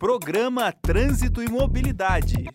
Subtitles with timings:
[0.00, 2.46] Programa Trânsito e Mobilidade.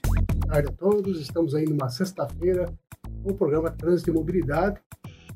[0.47, 2.73] Tarde a todos, estamos aí numa sexta-feira
[3.23, 4.81] o programa Trânsito e Mobilidade.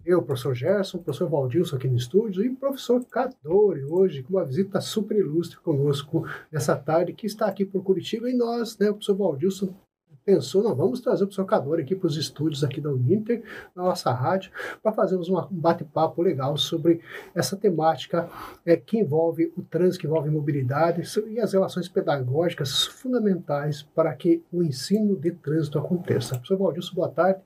[0.03, 4.81] Eu, professor Gerson, professor Valdilson aqui no estúdio e professor Cadore hoje com uma visita
[4.81, 9.15] super ilustre conosco nessa tarde que está aqui por Curitiba e nós, né, o professor
[9.15, 9.75] Valdilson
[10.29, 13.41] pensou, não, vamos trazer o professor Cador aqui para os estúdios aqui da Uninter,
[13.75, 14.51] na nossa rádio,
[14.83, 17.01] para fazermos um bate-papo legal sobre
[17.33, 18.29] essa temática
[18.63, 21.01] é, que envolve o trânsito, que envolve mobilidade
[21.31, 26.35] e as relações pedagógicas fundamentais para que o ensino de trânsito aconteça.
[26.35, 27.39] Professor Valdilson, boa tarde.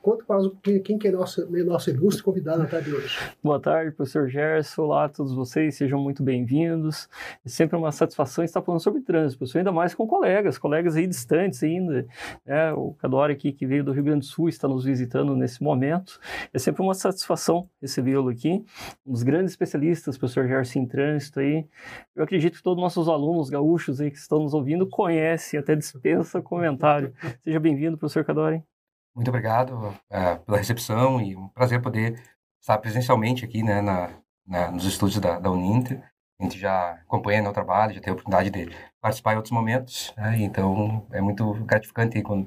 [0.00, 3.18] Conta para nós quem, que é nosso, nosso ilustre convidado na tarde de hoje.
[3.42, 4.82] Boa tarde, professor Gerson.
[4.82, 7.08] Olá a todos vocês, sejam muito bem-vindos.
[7.44, 11.06] É sempre uma satisfação estar falando sobre trânsito, professor, ainda mais com colegas, colegas aí
[11.08, 12.06] distantes ainda,
[12.46, 15.62] é, o Cadore aqui, que veio do Rio Grande do Sul, está nos visitando nesse
[15.62, 16.18] momento.
[16.52, 18.64] É sempre uma satisfação recebê-lo aqui.
[19.06, 21.66] Um dos grandes especialistas, professor Gerson Trânsito aí.
[22.14, 25.74] Eu acredito que todos os nossos alunos gaúchos aí que estão nos ouvindo conhecem, até
[25.74, 27.12] dispensa comentário.
[27.44, 28.62] Seja bem-vindo, professor Cadore.
[29.14, 32.20] Muito obrigado é, pela recepção e um prazer poder
[32.60, 34.10] estar presencialmente aqui né, na,
[34.46, 36.02] na nos estúdios da, da Uninter
[36.38, 39.52] a gente já acompanha né, o trabalho, já tem a oportunidade de participar em outros
[39.52, 40.36] momentos, né?
[40.40, 42.46] então é muito gratificante quando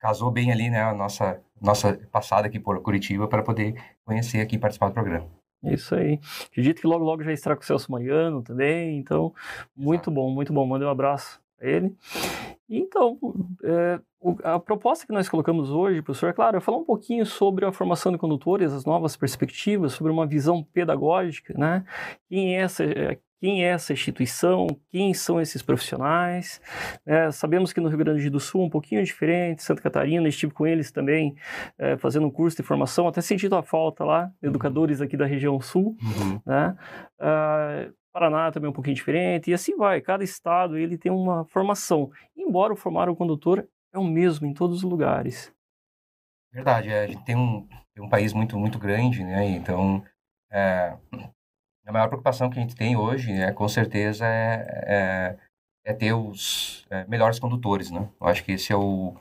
[0.00, 4.56] casou bem ali né, a nossa, nossa passada aqui por Curitiba para poder conhecer aqui
[4.56, 5.28] e participar do programa.
[5.62, 6.18] Isso aí.
[6.50, 9.32] Acredito que logo, logo já estará com o Celso Mariano também, então
[9.76, 10.10] muito Exato.
[10.10, 10.66] bom, muito bom.
[10.66, 11.94] Manda um abraço ele.
[12.68, 13.18] Então,
[13.62, 14.00] é,
[14.44, 17.72] a proposta que nós colocamos hoje, professor, é claro, é falar um pouquinho sobre a
[17.72, 21.84] formação de condutores, as novas perspectivas, sobre uma visão pedagógica, né?
[22.28, 26.60] Quem é essa, é, quem é essa instituição, quem são esses profissionais.
[27.04, 30.52] É, sabemos que no Rio Grande do Sul é um pouquinho diferente, Santa Catarina, estive
[30.52, 31.34] com eles também
[31.76, 34.50] é, fazendo um curso de formação, até sentindo a falta lá, uhum.
[34.50, 35.96] educadores aqui da região sul.
[36.00, 36.40] Uhum.
[36.46, 36.76] Né?
[37.20, 40.00] Uh, Paraná também é um pouquinho diferente, e assim vai.
[40.00, 42.10] Cada estado ele tem uma formação.
[42.36, 45.52] Embora o formar o condutor é o mesmo em todos os lugares.
[46.52, 49.44] Verdade, é, a gente tem um, tem um país muito, muito grande, né?
[49.48, 50.04] Então,
[50.50, 50.94] é,
[51.86, 55.38] a maior preocupação que a gente tem hoje, né, com certeza, é, é,
[55.84, 58.08] é ter os é, melhores condutores, né?
[58.20, 59.16] Eu acho que esse é o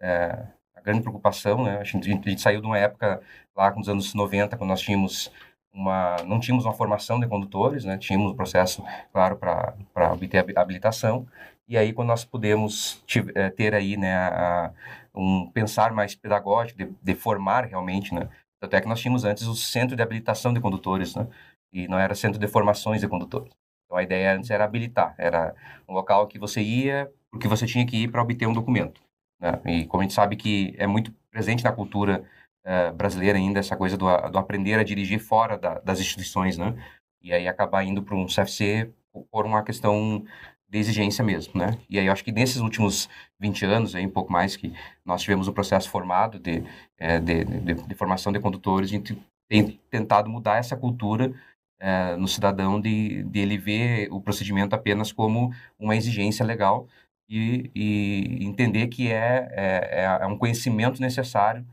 [0.00, 1.78] é, a grande preocupação, né?
[1.78, 3.20] A gente, a gente saiu de uma época
[3.54, 5.30] lá com os anos 90, quando nós tínhamos
[5.72, 7.96] uma, não tínhamos uma formação de condutores, né?
[7.98, 11.26] Tínhamos um processo, claro, para obter a habilitação.
[11.68, 13.02] E aí, quando nós pudemos
[13.34, 14.72] eh, ter aí, né, a,
[15.14, 18.28] um pensar mais pedagógico, de, de, formar realmente, né?
[18.60, 21.26] Até que nós tínhamos antes o centro de habilitação de condutores, né?
[21.72, 23.52] E não era centro de formações de condutores.
[23.86, 25.14] Então, a ideia antes era habilitar.
[25.18, 25.54] Era
[25.88, 29.00] um local que você ia porque você tinha que ir para obter um documento.
[29.40, 29.60] Né?
[29.66, 32.24] E como a gente sabe que é muito presente na cultura
[32.64, 36.74] uh, brasileira ainda essa coisa do, do aprender a dirigir fora da, das instituições, né?
[37.22, 38.90] E aí acabar indo para um CFC
[39.30, 40.24] por uma questão
[40.68, 41.76] de exigência mesmo, né?
[41.88, 43.08] E aí eu acho que nesses últimos
[43.40, 44.72] 20 anos, aí, um pouco mais, que
[45.04, 46.62] nós tivemos um processo formado de,
[46.96, 51.34] é, de, de, de, formação de condutores, a gente tem tentado mudar essa cultura
[51.80, 56.86] é, no cidadão de, de ele ver o procedimento apenas como uma exigência legal
[57.28, 61.66] e, e entender que é, é, é um conhecimento necessário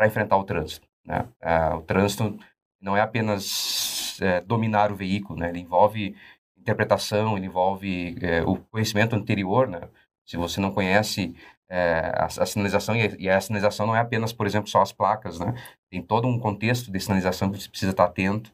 [0.00, 0.88] para enfrentar o trânsito.
[1.04, 1.28] Né?
[1.42, 2.38] É, o trânsito
[2.80, 5.50] não é apenas é, dominar o veículo, né?
[5.50, 6.16] ele envolve
[6.56, 9.68] interpretação, ele envolve é, o conhecimento anterior.
[9.68, 9.82] Né?
[10.26, 11.34] Se você não conhece
[11.68, 15.38] a, a, sinalização, e, e, a sinalização não é apenas, por exemplo, só as placas,
[15.38, 15.54] né?
[15.90, 18.50] tem todo um contexto de sinalização que você precisa estar atento.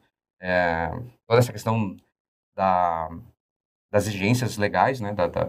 [1.25, 1.95] Toda essa questão
[2.53, 3.09] da,
[3.91, 5.45] das exigências legais, né, da, da,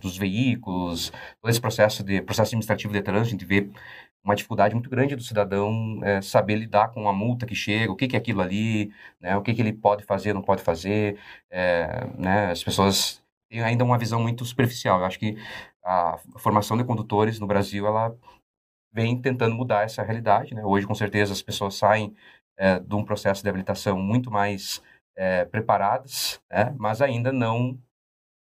[0.00, 1.10] dos veículos,
[1.40, 3.68] todo esse processo de processo administrativo de trânsito, a gente vê
[4.24, 7.96] uma dificuldade muito grande do cidadão é, saber lidar com a multa que chega, o
[7.96, 11.18] que, que é aquilo ali, né, o que, que ele pode fazer, não pode fazer.
[11.50, 15.00] É, né, as pessoas têm ainda uma visão muito superficial.
[15.00, 15.36] Eu acho que
[15.84, 18.14] a formação de condutores no Brasil ela
[18.92, 20.54] vem tentando mudar essa realidade.
[20.54, 20.64] Né?
[20.64, 22.14] Hoje, com certeza, as pessoas saem
[22.56, 24.82] é, de um processo de habilitação muito mais
[25.50, 26.72] preparadas, né?
[26.78, 27.76] mas ainda não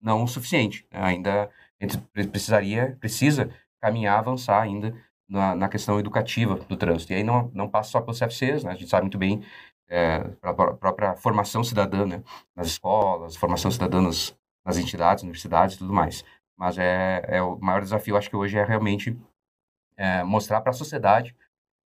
[0.01, 0.85] não o suficiente.
[0.91, 0.99] Né?
[1.01, 1.49] Ainda
[1.79, 3.49] a gente precisaria, precisa
[3.81, 4.93] caminhar, avançar ainda
[5.27, 7.13] na, na, questão educativa do trânsito.
[7.13, 8.71] E aí não, não passa só pelos CFCs, né?
[8.71, 9.43] A gente sabe muito bem
[9.87, 12.23] é, a própria formação cidadã, né?
[12.55, 16.23] Nas escolas, formação cidadã nas, nas entidades, universidades e tudo mais.
[16.57, 19.17] Mas é, é o maior desafio, acho que hoje é realmente
[19.97, 21.35] é, mostrar para a sociedade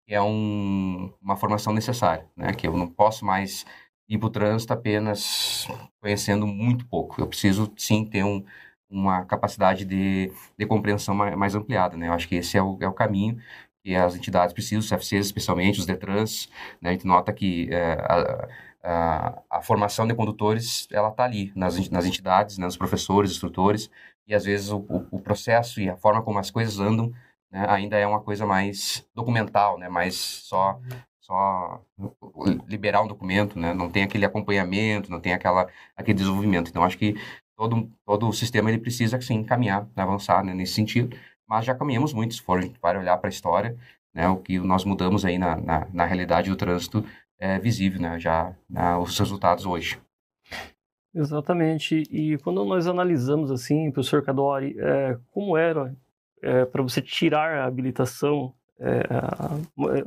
[0.07, 2.53] que é um, uma formação necessária, né?
[2.53, 3.65] Que eu não posso mais
[4.09, 5.69] ir para o trânsito apenas
[6.01, 7.21] conhecendo muito pouco.
[7.21, 8.45] Eu preciso, sim, ter um,
[8.91, 12.09] uma capacidade de, de compreensão mais, mais, ampliada, né?
[12.09, 13.39] Eu acho que esse é o, é o caminho
[13.83, 16.49] que as entidades precisam, os CFCs especialmente, os DETRANS,
[16.81, 16.91] né?
[16.91, 18.49] A gente nota que é, a,
[18.83, 23.91] a, a formação de condutores, ela está ali, nas, nas entidades, né, nos professores, instrutores,
[24.27, 27.13] e às vezes o, o, o processo e a forma como as coisas andam
[27.51, 30.81] né, ainda é uma coisa mais documental, né, mais só
[31.21, 31.81] só
[32.67, 36.69] liberar um documento, né, não tem aquele acompanhamento, não tem aquela aquele desenvolvimento.
[36.71, 37.15] Então acho que
[37.61, 41.15] todo todo o sistema ele precisa sim caminhar, avançar né, nesse sentido.
[41.47, 43.77] Mas já caminhamos muito, se for a gente vai olhar para a história,
[44.15, 47.05] né, o que nós mudamos aí na, na, na realidade do trânsito
[47.39, 50.01] é visível, né, já né, os resultados hoje.
[51.15, 52.03] Exatamente.
[52.11, 55.95] E quando nós analisamos assim, professor Cadori, é, como era
[56.43, 59.03] é, para você tirar a habilitação é,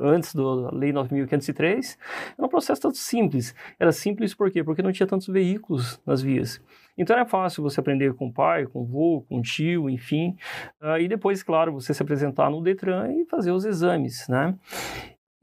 [0.00, 1.96] antes da Lei 9.503,
[2.36, 3.54] era um processo tanto simples.
[3.78, 4.64] Era simples por quê?
[4.64, 6.60] Porque não tinha tantos veículos nas vias.
[6.98, 10.36] Então era fácil você aprender com o pai, com o avô, com o tio, enfim.
[10.80, 14.54] Uh, e depois, claro, você se apresentar no Detran e fazer os exames, né?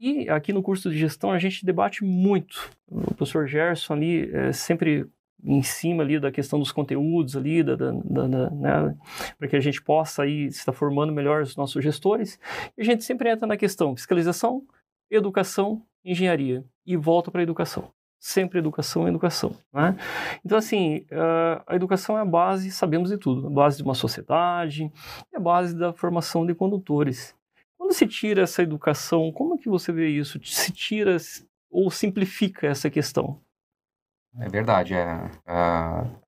[0.00, 2.70] E aqui no curso de gestão a gente debate muito.
[2.90, 5.06] O professor Gerson ali é, sempre
[5.44, 8.96] em cima ali da questão dos conteúdos ali, da, da, da, né,
[9.38, 12.38] para que a gente possa aí estar formando melhor os nossos gestores.
[12.76, 14.62] E a gente sempre entra na questão fiscalização,
[15.10, 17.90] educação, engenharia e volta para a educação.
[18.18, 19.56] Sempre educação, educação.
[19.72, 19.96] Né?
[20.44, 21.04] Então, assim,
[21.66, 24.92] a educação é a base, sabemos de tudo, a base de uma sociedade,
[25.32, 27.34] é a base da formação de condutores.
[27.76, 30.38] Quando se tira essa educação, como que você vê isso?
[30.44, 31.16] Se tira
[31.68, 33.40] ou simplifica essa questão?
[34.38, 34.94] É verdade.
[34.94, 36.22] É, uh,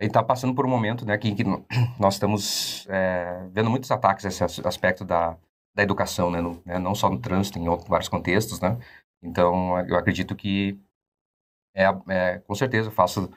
[0.00, 1.44] ele está passando por um momento né, que, que
[1.98, 5.36] nós estamos é, vendo muitos ataques a esse aspecto da,
[5.74, 8.60] da educação, né, no, né, não só no trânsito, em outros, vários contextos.
[8.60, 8.78] Né?
[9.22, 10.78] Então, eu acredito que,
[11.74, 13.30] é, é com certeza, eu faço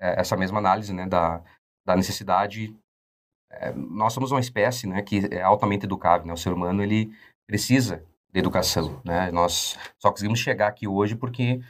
[0.00, 1.42] é, essa mesma análise né, da,
[1.86, 2.74] da necessidade.
[3.50, 6.26] É, nós somos uma espécie né, que é altamente educável.
[6.26, 6.32] Né?
[6.32, 7.12] O ser humano ele
[7.46, 8.02] precisa
[8.32, 9.00] de educação.
[9.04, 9.30] Né?
[9.30, 11.60] Nós só conseguimos chegar aqui hoje porque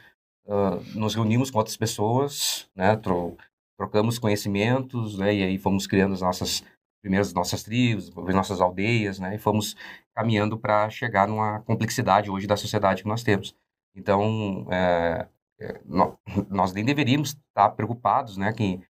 [0.95, 3.37] nos reunimos com outras pessoas, né, tro
[3.77, 6.63] trocamos conhecimentos, né, e aí fomos criando as nossas
[7.01, 9.75] primeiras nossas tribos, nossas aldeias, né, e fomos
[10.13, 13.55] caminhando para chegar numa complexidade hoje da sociedade que nós temos.
[13.95, 15.27] Então, é,
[15.61, 15.81] é,
[16.49, 18.81] nós nem deveríamos estar preocupados, né, que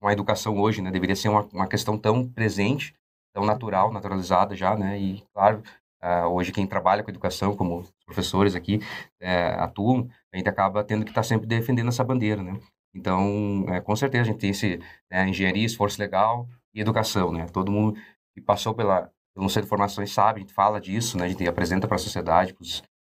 [0.00, 2.94] com a educação hoje, né, deveria ser uma, uma questão tão presente,
[3.32, 5.62] tão natural, naturalizada já, né, e claro,
[6.02, 8.80] Uh, hoje quem trabalha com educação, como os professores aqui
[9.18, 12.58] é, atuam, a gente acaba tendo que estar tá sempre defendendo essa bandeira, né?
[12.94, 14.78] Então, é, com certeza a gente tem esse
[15.10, 17.46] né, engenharia, esforço legal e educação, né?
[17.46, 17.98] Todo mundo
[18.34, 21.26] que passou pela pelo centro de formações sabe, a gente fala disso, né?
[21.26, 22.64] A gente apresenta para a sociedade, para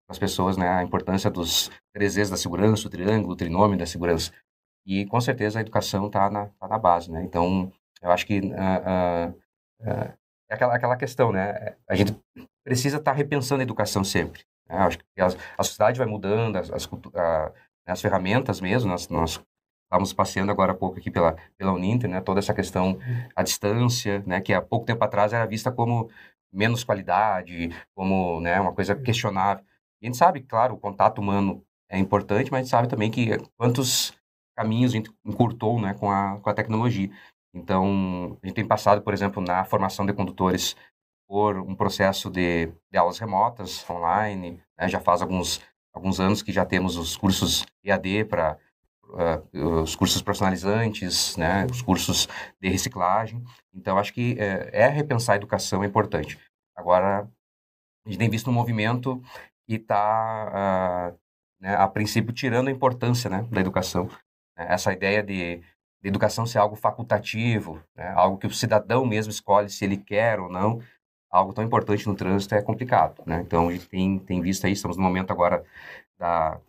[0.10, 0.68] as pessoas, né?
[0.68, 4.31] A importância dos três E's da segurança, o triângulo, o trinômio da segurança.
[4.84, 7.24] E com certeza a educação está na, tá na base, né?
[7.24, 7.72] Então,
[8.02, 9.30] eu acho que uh, uh,
[9.81, 10.14] uh,
[10.50, 11.75] é aquela, aquela questão, né?
[11.88, 12.18] A gente
[12.64, 14.44] precisa estar tá repensando a educação sempre.
[14.69, 14.78] Né?
[14.78, 15.28] Acho que a,
[15.58, 17.52] a, sociedade vai mudando, as, as, a,
[17.86, 19.42] né, as ferramentas mesmo, nós, nós
[19.86, 22.22] estávamos passeando agora há pouco aqui pela, pela Uninter, né?
[22.22, 23.00] Toda essa questão,
[23.36, 24.42] a distância, né?
[24.42, 26.10] Que há pouco tempo atrás era vista como
[26.52, 29.64] menos qualidade, como né, uma coisa questionável.
[30.02, 33.12] E a gente sabe, claro, o contato humano é importante, mas a gente sabe também
[33.12, 34.14] que quantos
[34.56, 37.10] caminhos a gente encurtou né, com, a, com a tecnologia.
[37.54, 40.75] Então, a gente tem passado, por exemplo, na formação de condutores
[41.27, 44.62] por um processo de, de aulas remotas, online.
[44.77, 44.88] Né?
[44.88, 45.62] Já faz alguns,
[45.94, 48.57] alguns anos que já temos os cursos EAD para
[49.03, 51.68] uh, os cursos profissionalizantes, né?
[51.69, 52.28] os cursos
[52.61, 53.44] de reciclagem.
[53.73, 56.40] Então, acho que é, é repensar a educação é importante.
[56.75, 57.30] Agora,
[58.06, 59.21] a gente tem visto um movimento
[59.68, 61.19] que está, uh,
[61.59, 64.06] né, a princípio, tirando a importância né, da educação.
[64.57, 64.68] Né?
[64.69, 65.61] Essa ideia de
[66.02, 68.11] de educação ser algo facultativo, né?
[68.16, 70.81] algo que o cidadão mesmo escolhe se ele quer ou não,
[71.30, 73.42] algo tão importante no trânsito é complicado, né?
[73.46, 75.64] Então a gente tem, tem visto aí, estamos no momento agora
[76.18, 76.60] da,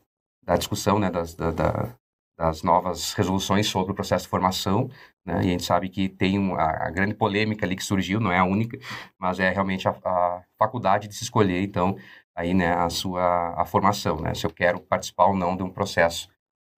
[0.42, 1.94] da discussão, né, das, da, da,
[2.36, 4.90] das novas resoluções sobre o processo de formação,
[5.24, 5.36] né?
[5.36, 8.38] E a gente sabe que tem uma, a grande polêmica ali que surgiu, não é
[8.38, 8.78] a única,
[9.18, 11.96] mas é realmente a, a faculdade de se escolher, então,
[12.34, 14.34] aí, né, a sua a formação, né?
[14.34, 16.28] Se eu quero participar ou não de um processo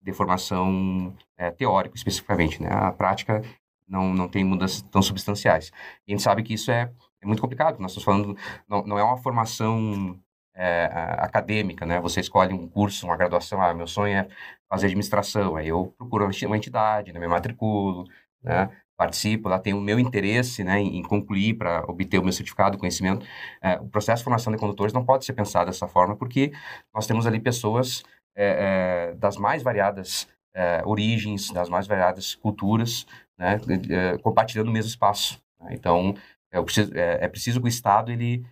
[0.01, 2.69] de formação é, teórico, especificamente, né?
[2.71, 3.41] A prática
[3.87, 5.71] não, não tem mudanças tão substanciais.
[6.07, 8.37] E a gente sabe que isso é, é muito complicado, nós estamos falando,
[8.67, 10.19] não, não é uma formação
[10.55, 11.99] é, acadêmica, né?
[12.01, 14.27] Você escolhe um curso, uma graduação, ah, meu sonho é
[14.69, 17.19] fazer administração, aí eu procuro uma entidade, né?
[17.19, 18.05] me matriculo,
[18.43, 18.69] né?
[19.01, 23.25] participo, lá tenho o meu interesse né, em, concluir para obter o meu certificado conhecimento.
[23.59, 26.51] É, o processo de formação de condutores não pode ser pensado dessa forma, porque
[26.93, 28.03] nós temos ali pessoas
[28.35, 33.07] é, é, das mais variadas é, origens, das mais variadas culturas,
[33.39, 33.59] né,
[33.89, 35.41] é, compartilhando o mesmo espaço.
[35.59, 35.69] Né?
[35.71, 36.13] Então,
[36.51, 38.45] é preciso, é, é, preciso que o Estado ele,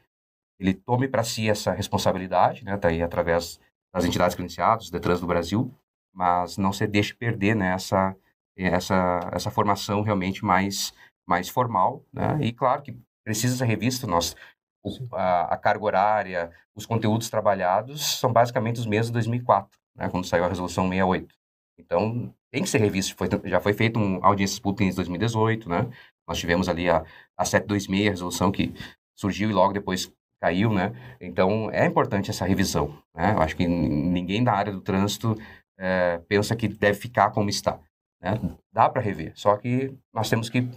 [0.59, 3.59] ele tome para si essa responsabilidade, né, tá aí através
[3.93, 5.73] das entidades credenciadas, do Detran do Brasil,
[6.13, 8.15] mas não se deixe perder né, essa,
[8.55, 10.93] essa, essa formação realmente mais,
[11.27, 12.37] mais formal, né?
[12.41, 14.35] E claro que precisa ser revisto, nós,
[14.83, 20.09] o, a, a, carga horária, os conteúdos trabalhados são basicamente os mesmos de 2004, né,
[20.09, 21.35] quando saiu a resolução 68.
[21.79, 23.15] Então, tem que ser revisto.
[23.15, 25.89] Foi, já foi feito um audiências públicas em 2018, né?
[26.29, 27.03] Nós tivemos ali a,
[27.35, 28.71] a 726, a resolução que
[29.17, 30.93] surgiu e logo depois caiu, né?
[31.19, 33.33] Então, é importante essa revisão, né?
[33.33, 35.35] Eu acho que ninguém da área do trânsito
[35.77, 37.79] é, pensa que deve ficar como está,
[38.21, 38.39] né?
[38.71, 40.69] Dá para rever, só que nós temos que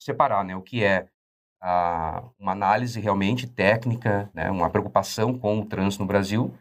[0.00, 0.54] separar, né?
[0.54, 1.08] O que é
[1.60, 4.50] a, uma análise realmente técnica, né?
[4.50, 6.54] Uma preocupação com o trânsito no Brasil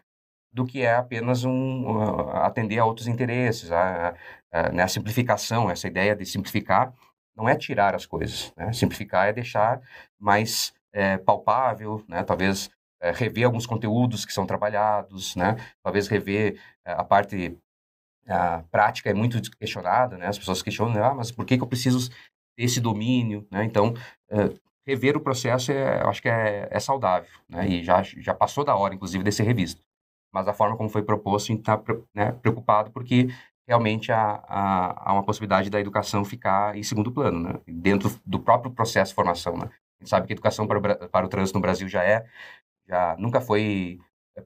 [0.54, 4.14] do que é apenas um uh, atender a outros interesses, a,
[4.52, 6.94] a, né, a, simplificação, essa ideia de simplificar
[7.42, 8.72] não é tirar as coisas, né?
[8.72, 9.82] simplificar é deixar
[10.20, 12.24] mais é, palpável, né?
[12.24, 12.70] talvez
[13.02, 15.56] é, rever alguns conteúdos que são trabalhados, né?
[15.84, 17.58] talvez rever é, a parte
[18.28, 20.28] a prática é muito questionada, né?
[20.28, 22.10] as pessoas questionam, ah, mas por que, que eu preciso
[22.56, 23.48] ter esse domínio?
[23.52, 23.66] Né?
[23.66, 23.96] Então,
[24.30, 24.52] é,
[24.86, 27.68] rever o processo, é, acho que é, é saudável, né?
[27.68, 29.82] e já, já passou da hora, inclusive, de ser revisto
[30.34, 31.82] mas a forma como foi proposto, a gente está
[32.16, 33.28] né, preocupado porque
[33.72, 38.70] realmente há, há, uma possibilidade da educação ficar em segundo plano, né, dentro do próprio
[38.70, 39.56] processo de formação.
[39.56, 39.63] Né.
[39.63, 42.25] A gente sabe que a educação para o, para o trânsito no Brasil já é,
[42.86, 43.98] já nunca foi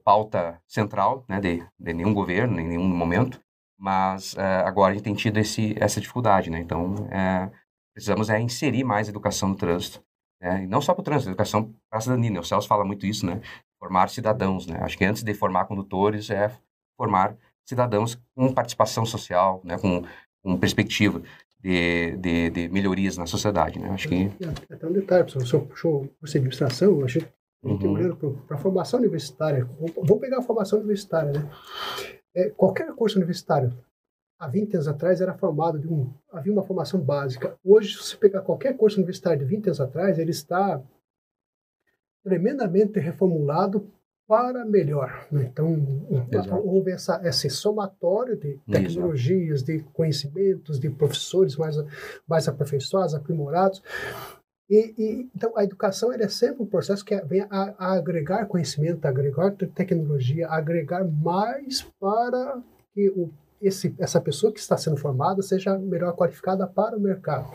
[0.04, 3.40] pauta central né, de, de nenhum governo, em nenhum momento,
[3.76, 6.48] mas é, agora a gente tem tido esse, essa dificuldade.
[6.48, 7.50] Né, então, é,
[7.92, 10.00] precisamos é, inserir mais educação no trânsito.
[10.40, 12.30] Né, e não só para o trânsito, educação para a cidadania.
[12.30, 13.40] Né, o Celso fala muito isso, né?
[13.78, 14.78] formar cidadãos, né?
[14.80, 16.50] Acho que antes de formar condutores é
[16.96, 19.76] formar cidadãos com participação social, né?
[19.78, 20.02] Com,
[20.42, 21.20] com perspectiva
[21.60, 23.90] de, de, de, melhorias na sociedade, né?
[23.90, 24.30] Acho que...
[24.40, 27.26] É, até um detalhe, professor, o senhor puxou o curso de administração, acho que
[27.62, 27.92] uhum.
[27.92, 31.50] olhando para a formação universitária, vamos pegar a formação universitária, né?
[32.34, 33.76] É, qualquer curso universitário,
[34.38, 36.12] há 20 anos atrás, era formado de um...
[36.30, 37.56] Havia uma formação básica.
[37.64, 40.80] Hoje, se você pegar qualquer curso universitário de 20 anos atrás, ele está
[42.22, 43.90] tremendamente reformulado
[44.26, 45.26] para melhor.
[45.30, 45.48] Né?
[45.50, 45.76] Então,
[46.30, 46.56] Exato.
[46.56, 49.72] houve essa, esse somatório de tecnologias, Exato.
[49.72, 51.76] de conhecimentos, de professores mais,
[52.26, 53.82] mais aperfeiçoados, aprimorados.
[54.68, 59.04] E, e, então, a educação é sempre um processo que vem a, a agregar conhecimento,
[59.04, 62.60] a agregar tecnologia, a agregar mais para
[62.92, 67.50] que o esse, essa pessoa que está sendo formada seja melhor qualificada para o mercado.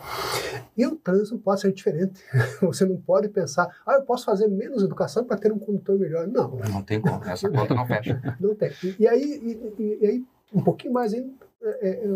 [0.75, 2.23] E o trânsito pode ser diferente.
[2.61, 6.27] Você não pode pensar, ah, eu posso fazer menos educação para ter um condutor melhor.
[6.27, 6.57] Não.
[6.69, 8.21] Não tem como, essa conta não fecha.
[8.39, 8.71] Não tem.
[8.99, 11.31] E, aí, e, e, aí, um pouquinho mais ainda,
[11.61, 12.15] é, é, é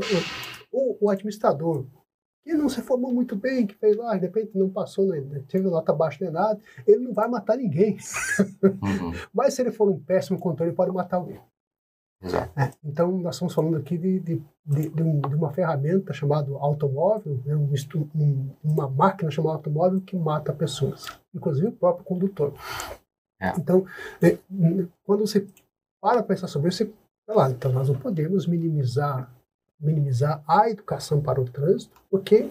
[0.72, 1.86] o, o, administrador,
[2.44, 5.68] que não se formou muito bem, que fez lá, de repente não passou, não, teve
[5.68, 7.98] nota baixa nem nada, ele não vai matar ninguém.
[8.64, 9.14] Uhum.
[9.34, 11.40] Mas se ele for um péssimo condutor, ele pode matar alguém.
[12.56, 16.52] É, então, nós estamos falando aqui de, de, de, de, um, de uma ferramenta chamada
[16.54, 17.72] automóvel, né, um,
[18.16, 22.54] um, uma máquina chamada automóvel que mata pessoas, inclusive o próprio condutor.
[23.40, 23.50] É.
[23.58, 23.86] Então,
[24.22, 24.38] é,
[25.06, 25.46] quando você
[26.02, 26.94] para pensar sobre isso, você
[27.26, 29.34] fala, então nós não podemos minimizar,
[29.80, 32.50] minimizar a educação para o trânsito, porque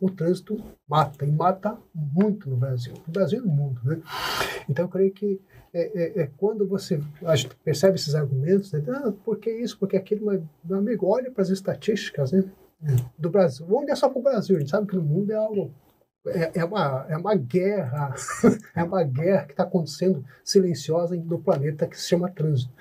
[0.00, 0.56] o trânsito
[0.88, 3.80] mata, e mata muito no Brasil, no Brasil e no mundo.
[3.84, 4.00] Né?
[4.68, 5.40] Então, eu creio que
[5.74, 7.00] é, é, é, quando você
[7.64, 8.80] percebe esses argumentos, né?
[8.90, 12.44] ah, por que isso, porque aquilo, meu amigo, olha para as estatísticas né?
[13.18, 13.66] do Brasil.
[13.66, 15.74] Vamos olhar só para o Brasil, a gente sabe que no mundo é algo.
[16.28, 18.14] É, é uma, é uma guerra,
[18.74, 22.72] é uma guerra que está acontecendo silenciosa no planeta que se chama trânsito.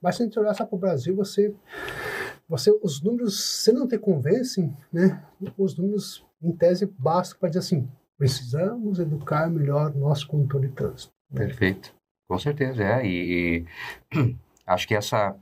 [0.00, 1.54] Mas se a gente olhar só para o Brasil, você,
[2.48, 5.22] você, os números, se não te convencem, né?
[5.56, 11.12] Os números, em tese, bastam para dizer assim: precisamos educar melhor nosso condutor de trânsito.
[11.32, 11.94] Perfeito.
[12.28, 13.06] Com certeza, é.
[13.06, 13.66] E,
[14.12, 14.36] e,
[14.66, 15.36] acho que essa.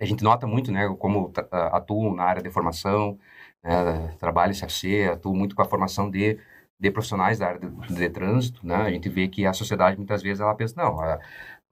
[0.00, 3.18] A gente nota muito, né, como atuo na área de formação,
[3.62, 6.38] né, trabalho em CFC, atuo muito com a formação de,
[6.80, 10.22] de profissionais da área de, de, trânsito, né, a gente vê que a sociedade muitas
[10.22, 11.20] vezes ela pensa, não, a,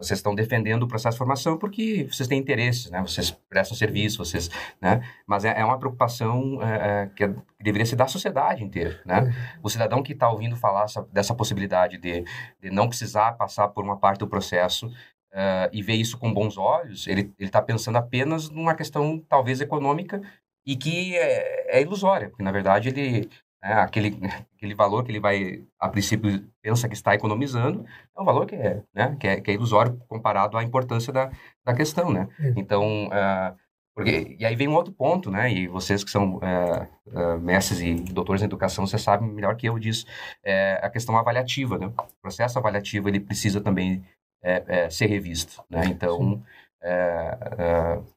[0.02, 3.00] vocês estão defendendo o processo de formação porque vocês têm interesses, né?
[3.00, 5.00] Vocês prestam serviço, vocês, né?
[5.26, 9.00] Mas é, é uma preocupação é, é que, é, que, deveria ser da sociedade inteira,
[9.06, 9.32] né?
[9.62, 12.24] O cidadão que está ouvindo falar essa, dessa possibilidade de,
[12.60, 16.58] de, não precisar passar por uma parte do processo uh, e ver isso com bons
[16.58, 20.20] olhos, ele está pensando apenas numa questão talvez econômica
[20.66, 23.28] e que é, é ilusória, porque na verdade ele
[23.62, 24.18] né, aquele,
[24.56, 27.84] aquele valor que ele vai, a princípio, pensa que está economizando,
[28.16, 31.30] é um valor que é, né, que é, que é ilusório comparado à importância da,
[31.64, 32.28] da questão, né?
[32.56, 33.56] Então, uh,
[33.94, 37.80] porque, e aí vem um outro ponto, né, e vocês que são uh, uh, mestres
[37.80, 40.06] e doutores em educação, vocês sabem melhor que eu disso,
[40.44, 41.86] é a questão avaliativa, né?
[41.86, 44.04] O processo avaliativo, ele precisa também
[44.42, 45.82] é, é, ser revisto, né?
[45.86, 46.42] Então,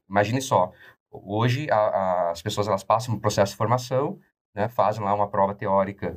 [0.08, 0.72] imagine só,
[1.24, 4.18] Hoje, a, a, as pessoas elas passam um processo de formação,
[4.56, 6.16] né, fazem lá uma prova teórica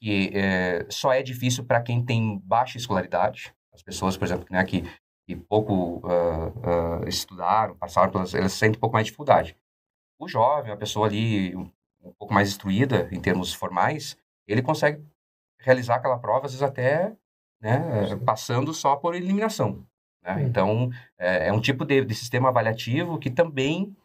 [0.00, 3.52] que é, só é difícil para quem tem baixa escolaridade.
[3.72, 4.82] As pessoas, por exemplo, né, que,
[5.26, 8.34] que pouco uh, uh, estudaram, passaram pelas...
[8.34, 9.56] Elas sentem um pouco mais de dificuldade.
[10.20, 11.70] O jovem, a pessoa ali um,
[12.04, 14.16] um pouco mais instruída em termos formais,
[14.46, 15.02] ele consegue
[15.60, 17.16] realizar aquela prova, às vezes até
[17.60, 19.84] né, passando só por eliminação.
[20.22, 20.42] Né?
[20.44, 23.96] Então, é, é, um tipo de, de, sistema avaliativo que também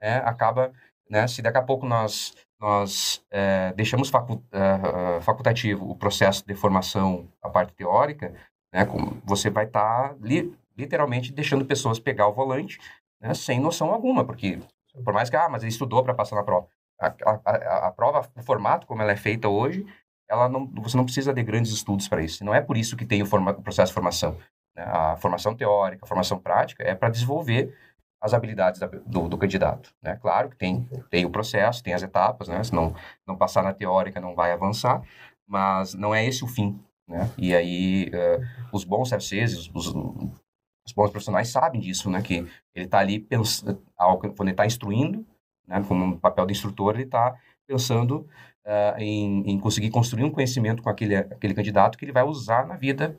[0.00, 0.72] é, acaba,
[1.08, 6.54] né, se daqui a pouco nós, nós é, deixamos facu, é, facultativo o processo de
[6.54, 8.34] formação, a parte teórica,
[8.72, 8.86] né,
[9.24, 12.78] você vai estar tá li, literalmente deixando pessoas pegar o volante
[13.20, 14.60] né, sem noção alguma, porque
[15.04, 16.66] por mais que, ah, mas ele estudou para passar na prova.
[16.98, 19.86] A, a, a, a, prova, o formato como ela é feita hoje,
[20.28, 22.44] ela não, você não precisa de grandes estudos para isso.
[22.44, 24.36] Não é por isso que tem o, forma, o processo de formação.
[24.74, 24.82] Né?
[24.84, 27.76] A formação teórica, a formação prática é para desenvolver
[28.20, 29.94] as habilidades da, do, do, candidato.
[30.02, 30.16] Né?
[30.16, 32.62] Claro que tem, tem o processo, tem as etapas, né?
[32.64, 32.94] se não,
[33.26, 35.02] não passar na teórica não vai avançar,
[35.46, 36.78] mas não é esse o fim.
[37.08, 37.30] Né?
[37.38, 42.22] E aí, uh, os bons FCs, os, os, bons profissionais sabem disso, né?
[42.22, 45.24] que ele está ali, pensando, quando ele está instruindo,
[45.66, 45.82] né?
[45.86, 48.26] como um papel de instrutor, ele está pensando
[48.66, 52.66] uh, em, em, conseguir construir um conhecimento com aquele, aquele candidato que ele vai usar
[52.66, 53.18] na vida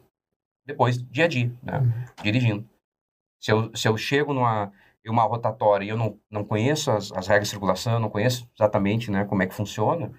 [0.66, 1.80] depois, dia a dia, né?
[1.80, 1.92] Uhum.
[2.22, 2.70] dirigindo.
[3.42, 4.72] Se eu, se eu chego numa
[5.10, 9.12] uma rotatória e eu não, não conheço as, as regras de circulação, não conheço exatamente
[9.12, 10.12] né, como é que funciona,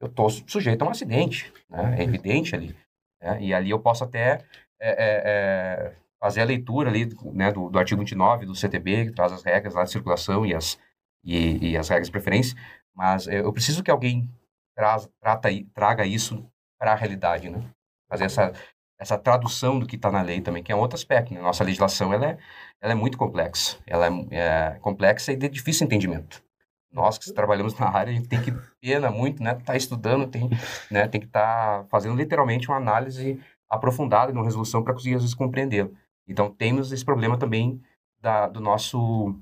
[0.00, 1.96] eu estou sujeito a um acidente, né?
[1.98, 2.76] é evidente ali.
[3.20, 3.42] Né?
[3.42, 4.44] E ali eu posso até
[4.80, 9.12] é, é, é, fazer a leitura ali né, do, do artigo 29 do CTB, que
[9.12, 10.78] traz as regras lá de circulação e as,
[11.24, 12.56] e, e as regras de preferência,
[12.94, 14.30] mas eu preciso que alguém
[14.76, 16.46] traz, trata, traga isso
[16.78, 17.62] para a realidade, né?
[18.08, 18.52] Fazer essa,
[18.98, 21.32] essa tradução do que está na lei também, que é um outro aspecto.
[21.34, 21.40] Né?
[21.40, 22.38] Nossa legislação ela é,
[22.80, 23.78] ela é muito complexa.
[23.86, 26.42] Ela é, é, complexa e de difícil entendimento.
[26.90, 29.54] Nós que trabalhamos na área, a gente tem que, pena muito, né?
[29.54, 30.48] Tá estudando, tem,
[30.90, 31.06] né?
[31.06, 35.22] tem que estar tá fazendo literalmente uma análise aprofundada de uma resolução para conseguir, às
[35.22, 35.90] vezes, compreender.
[36.26, 37.82] Então, temos esse problema também
[38.20, 39.38] da, do nosso...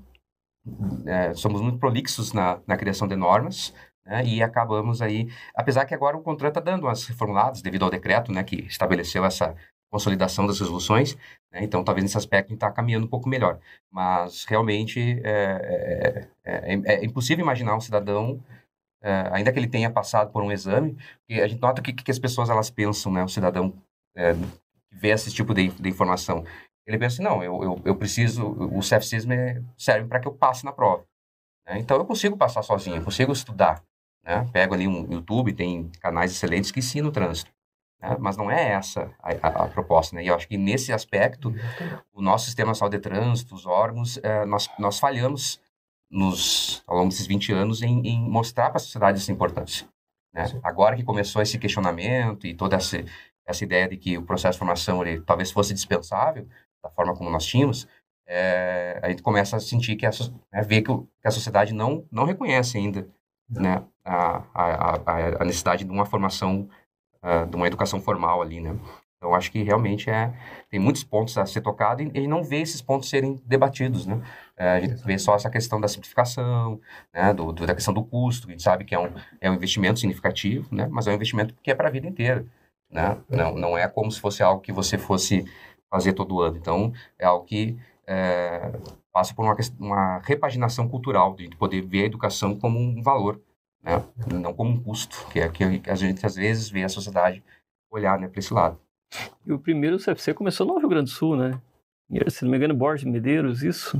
[1.05, 3.73] É, somos muito prolixos na, na criação de normas,
[4.05, 7.89] né, e acabamos aí, apesar que agora o contrato está dando umas reformuladas devido ao
[7.89, 9.55] decreto, né, que estabeleceu essa
[9.91, 11.15] consolidação das resoluções,
[11.51, 13.59] né, então talvez nesse aspecto está caminhando um pouco melhor,
[13.91, 18.43] mas realmente é, é, é, é impossível imaginar um cidadão,
[19.01, 22.11] é, ainda que ele tenha passado por um exame, e a gente nota que, que
[22.11, 23.73] as pessoas elas pensam, né, o cidadão
[24.15, 26.43] é, que vê esse tipo de, de informação,
[26.85, 29.25] ele pensa não, eu, eu, eu preciso, o CFCs
[29.75, 31.03] serve para que eu passe na prova.
[31.65, 31.79] Né?
[31.79, 33.83] Então eu consigo passar sozinho, eu consigo estudar.
[34.25, 34.49] Né?
[34.51, 37.51] Pego ali um YouTube, tem canais excelentes que ensinam o trânsito.
[38.01, 38.17] Né?
[38.19, 40.15] Mas não é essa a, a, a, proposta.
[40.15, 40.23] Né?
[40.23, 41.53] E eu acho que nesse aspecto,
[42.13, 45.61] o nosso sistema nacional de trânsito, os órgãos, é, nós, nós falhamos
[46.09, 49.87] nos, ao longo desses 20 anos em, em mostrar para a sociedade essa importância.
[50.33, 50.45] Né?
[50.63, 53.03] Agora que começou esse questionamento e toda essa,
[53.45, 56.47] essa ideia de que o processo de formação ele, talvez fosse dispensável,
[56.83, 57.87] da forma como nós tínhamos,
[58.27, 60.09] é, a gente começa a sentir que, a,
[60.51, 63.07] né, ver que, o, que, a sociedade não, não reconhece ainda
[63.49, 64.95] né, a, a,
[65.39, 66.69] a necessidade de uma formação,
[67.23, 68.77] uh, de uma educação formal ali, né?
[69.17, 70.33] Então, acho que realmente é,
[70.69, 74.21] tem muitos pontos a ser tocado e, e não vê esses pontos serem debatidos, né?
[74.55, 76.79] É, a gente vê só essa questão da simplificação,
[77.13, 79.55] né, do, do, da questão do custo, a gente sabe que é um, é um
[79.55, 80.87] investimento significativo, né?
[80.91, 82.45] Mas é um investimento que é para a vida inteira,
[82.89, 83.17] né?
[83.27, 85.45] Não, não é como se fosse algo que você fosse
[85.89, 86.57] fazer todo ano.
[86.57, 88.71] Então, é algo que é,
[89.15, 93.39] passa por uma, uma repaginação cultural, de poder ver a educação como um valor,
[93.81, 94.03] né?
[94.29, 97.41] não como um custo, que é que a gente às vezes vê a sociedade
[97.89, 98.77] olhar né, para esse lado.
[99.45, 101.61] E o primeiro CFC começou no Rio Grande do Sul, né?
[102.27, 103.97] Se não me engano, Borges Medeiros, isso?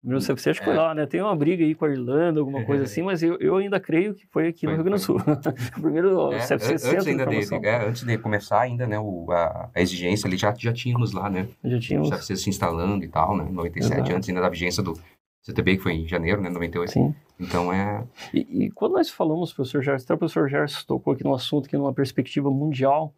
[0.00, 0.76] Primeiro CFC acho que foi é.
[0.76, 1.06] lá, né?
[1.06, 4.14] Tem uma briga aí com a Irlanda, alguma coisa assim, mas eu, eu ainda creio
[4.14, 5.16] que foi aqui foi, no Rio Grande do Sul.
[5.76, 9.26] o primeiro é, CFC antes centro ainda de, é, antes de começar ainda, né, o,
[9.30, 11.48] a, a, exigência ali já, já tínhamos lá, né?
[11.64, 12.08] Já tínhamos.
[12.08, 13.48] O CFC se instalando e tal, né?
[13.50, 14.16] 97, Exato.
[14.16, 14.94] antes ainda da vigência do
[15.42, 16.48] CTB, que foi em janeiro, né?
[16.50, 16.92] 98.
[16.92, 17.14] Sim.
[17.40, 18.04] Então é...
[18.34, 21.66] E, e quando nós falamos, professor Gerson, até o professor Gerson tocou aqui no assunto,
[21.66, 23.14] aqui numa perspectiva mundial,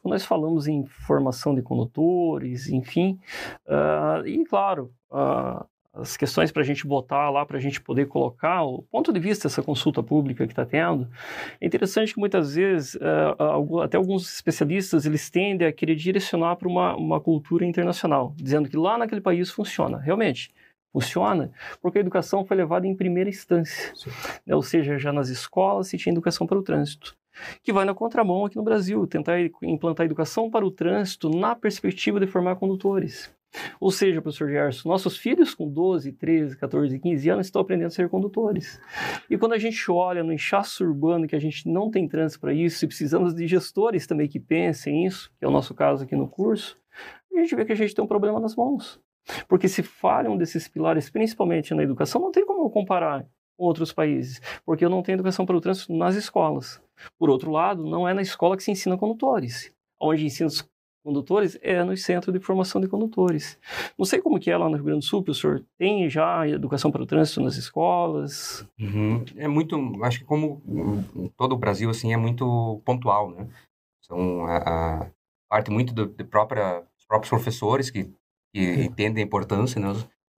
[0.00, 3.18] quando nós falamos em formação de condutores, enfim,
[3.66, 5.64] uh, e claro, uh,
[5.94, 9.20] as questões para a gente botar lá, para a gente poder colocar o ponto de
[9.20, 11.06] vista dessa consulta pública que está tendo.
[11.60, 16.66] É interessante que muitas vezes, uh, até alguns especialistas, eles tendem a querer direcionar para
[16.66, 19.98] uma, uma cultura internacional, dizendo que lá naquele país funciona.
[19.98, 20.50] Realmente,
[20.92, 21.52] funciona
[21.82, 23.92] porque a educação foi levada em primeira instância.
[24.46, 24.54] Né?
[24.54, 27.14] Ou seja, já nas escolas se tinha educação para o trânsito.
[27.62, 32.20] Que vai na contramão aqui no Brasil, tentar implantar educação para o trânsito na perspectiva
[32.20, 33.32] de formar condutores.
[33.80, 37.90] Ou seja, professor Gerson, nossos filhos com 12, 13, 14, 15 anos estão aprendendo a
[37.90, 38.80] ser condutores.
[39.28, 42.54] E quando a gente olha no inchaço urbano que a gente não tem trânsito para
[42.54, 46.16] isso e precisamos de gestores também que pensem isso, que é o nosso caso aqui
[46.16, 46.78] no curso,
[47.34, 49.00] a gente vê que a gente tem um problema nas mãos.
[49.48, 53.24] Porque se falham desses pilares, principalmente na educação, não tem como comparar
[53.56, 56.80] com outros países, porque eu não tenho educação para o trânsito nas escolas.
[57.18, 59.72] Por outro lado, não é na escola que se ensina condutores.
[60.00, 60.50] Onde ensina
[61.02, 63.58] condutores é no Centro de Formação de Condutores.
[63.98, 65.64] Não sei como que é lá no Rio Grande do Sul, professor.
[65.76, 68.66] Tem já educação para o trânsito nas escolas?
[68.80, 69.24] Uhum.
[69.36, 70.62] É muito, acho que como
[71.36, 73.48] todo o Brasil, assim, é muito pontual, né?
[74.02, 74.56] São a,
[75.02, 75.10] a
[75.48, 78.04] parte muito do, de própria, dos próprios professores que,
[78.54, 79.92] que entendem a importância, né?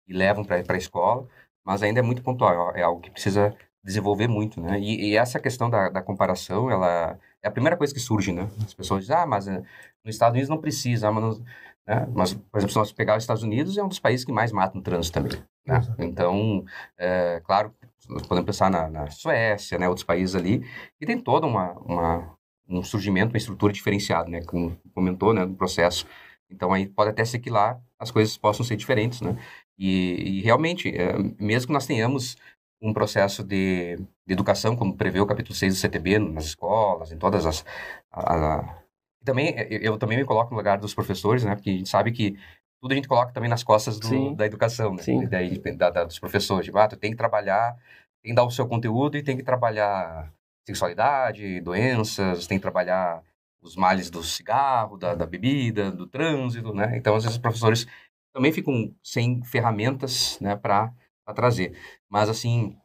[0.09, 1.27] E levam para a escola,
[1.65, 4.79] mas ainda é muito pontual, é algo que precisa desenvolver muito, né?
[4.79, 8.49] E, e essa questão da, da comparação, ela é a primeira coisa que surge, né?
[8.65, 9.63] As pessoas dizem, ah, mas eh,
[10.05, 11.39] nos Estados Unidos não precisa, ah, mas,
[11.87, 12.09] né?
[12.15, 14.53] mas, por exemplo, se nós pegar os Estados Unidos, é um dos países que mais
[14.53, 15.43] mata no trânsito também.
[15.67, 15.81] Né?
[15.99, 16.65] Então,
[16.99, 17.75] é, claro,
[18.09, 19.89] nós podemos pensar na, na, Suécia, né?
[19.89, 20.65] Outros países ali,
[21.01, 22.37] e tem toda uma, uma
[22.69, 24.43] um surgimento, uma estrutura diferenciada, né?
[24.43, 25.45] Como comentou, né?
[25.45, 26.07] No processo.
[26.51, 29.37] Então, aí pode até ser que lá as coisas possam ser diferentes, né?
[29.79, 32.37] E, e realmente, é, mesmo que nós tenhamos
[32.83, 37.19] um processo de, de, educação, como prevê o capítulo 6 do CTB, nas escolas, em
[37.19, 37.65] todas as...
[38.11, 38.79] A, a...
[39.25, 41.55] também, eu também me coloco no lugar dos professores, né?
[41.55, 42.37] Porque a gente sabe que
[42.83, 45.03] tudo a gente coloca também nas costas do, da educação, né?
[45.03, 45.27] Sim.
[45.29, 46.67] Daí, da, da, dos professores.
[46.67, 47.77] Tipo, ah, tu tem que trabalhar,
[48.21, 50.33] tem que dar o seu conteúdo e tem que trabalhar
[50.67, 53.23] sexualidade, doenças, tem que trabalhar
[53.63, 56.97] os males do cigarro, da, da bebida, do trânsito, né?
[56.97, 57.87] Então, às vezes, os professores
[58.35, 60.93] também ficam sem ferramentas, né, para
[61.33, 61.77] trazer.
[62.09, 62.77] Mas, assim,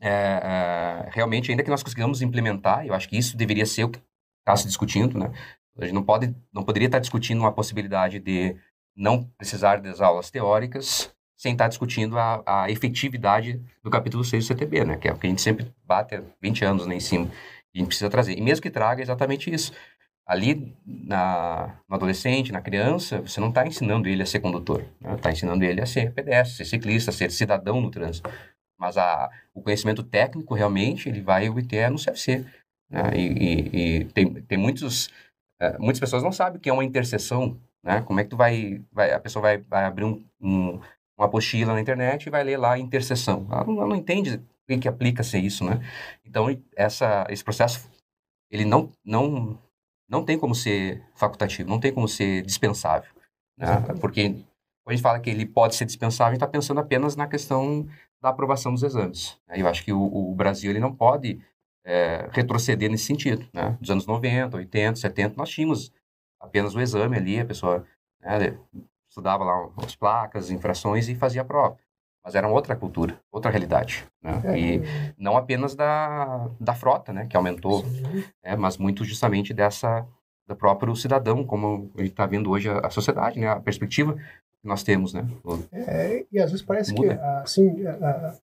[0.00, 3.88] é, é, realmente, ainda que nós consigamos implementar, eu acho que isso deveria ser o
[3.88, 4.00] que
[4.40, 5.32] está se discutindo, né?
[5.78, 8.56] A gente não, pode, não poderia estar discutindo uma possibilidade de
[8.96, 14.48] não precisar das aulas teóricas sem estar discutindo a, a efetividade do capítulo 6 do
[14.48, 14.96] CTB, né?
[14.96, 17.30] Que é o que a gente sempre bate há 20 anos né, em cima.
[17.74, 18.38] A gente precisa trazer.
[18.38, 19.70] E mesmo que traga exatamente isso.
[20.26, 24.80] Ali, na, no adolescente, na criança, você não está ensinando ele a ser condutor.
[24.96, 25.16] Está né?
[25.18, 28.28] Tá ensinando ele a ser pedestre, ser ciclista, ser cidadão no trânsito.
[28.76, 32.44] Mas a, o conhecimento técnico, realmente, ele vai obter no CFC.
[32.90, 33.12] Né?
[33.14, 35.06] E, e, e, tem, tem muitos...
[35.62, 38.02] Uh, muitas pessoas não sabem o que é uma interseção, né?
[38.02, 38.82] Como é que tu vai...
[38.92, 40.80] vai a pessoa vai, vai abrir um, um,
[41.16, 43.46] uma apostila na internet e vai ler lá interseção.
[43.48, 45.80] Ela não, ela não entende o que, que aplica ser isso, né?
[46.24, 47.88] Então, essa, esse processo,
[48.50, 48.90] ele não...
[49.04, 49.64] não
[50.08, 53.10] não tem como ser facultativo, não tem como ser dispensável.
[53.58, 53.66] Né?
[54.00, 57.16] Porque quando a gente fala que ele pode ser dispensável, a gente está pensando apenas
[57.16, 57.86] na questão
[58.22, 59.38] da aprovação dos exames.
[59.48, 59.60] Né?
[59.60, 61.40] Eu acho que o, o Brasil ele não pode
[61.84, 63.48] é, retroceder nesse sentido.
[63.52, 63.76] Né?
[63.80, 65.92] Nos anos 90, 80, 70, nós tínhamos
[66.40, 67.84] apenas o exame ali, a pessoa
[68.20, 68.58] né,
[69.08, 71.78] estudava lá as placas, infrações e fazia a prova
[72.26, 74.04] mas era outra cultura, outra realidade.
[74.20, 74.42] Né?
[74.46, 74.58] É.
[74.58, 74.82] E
[75.16, 77.84] não apenas da, da frota, né, que aumentou,
[78.44, 80.04] né, mas muito justamente dessa
[80.44, 84.14] do próprio cidadão, como a gente está vendo hoje a, a, sociedade, né, a perspectiva
[84.14, 85.24] que nós temos, né?
[85.72, 87.14] É, e às vezes parece Muda.
[87.14, 88.34] que assim, a,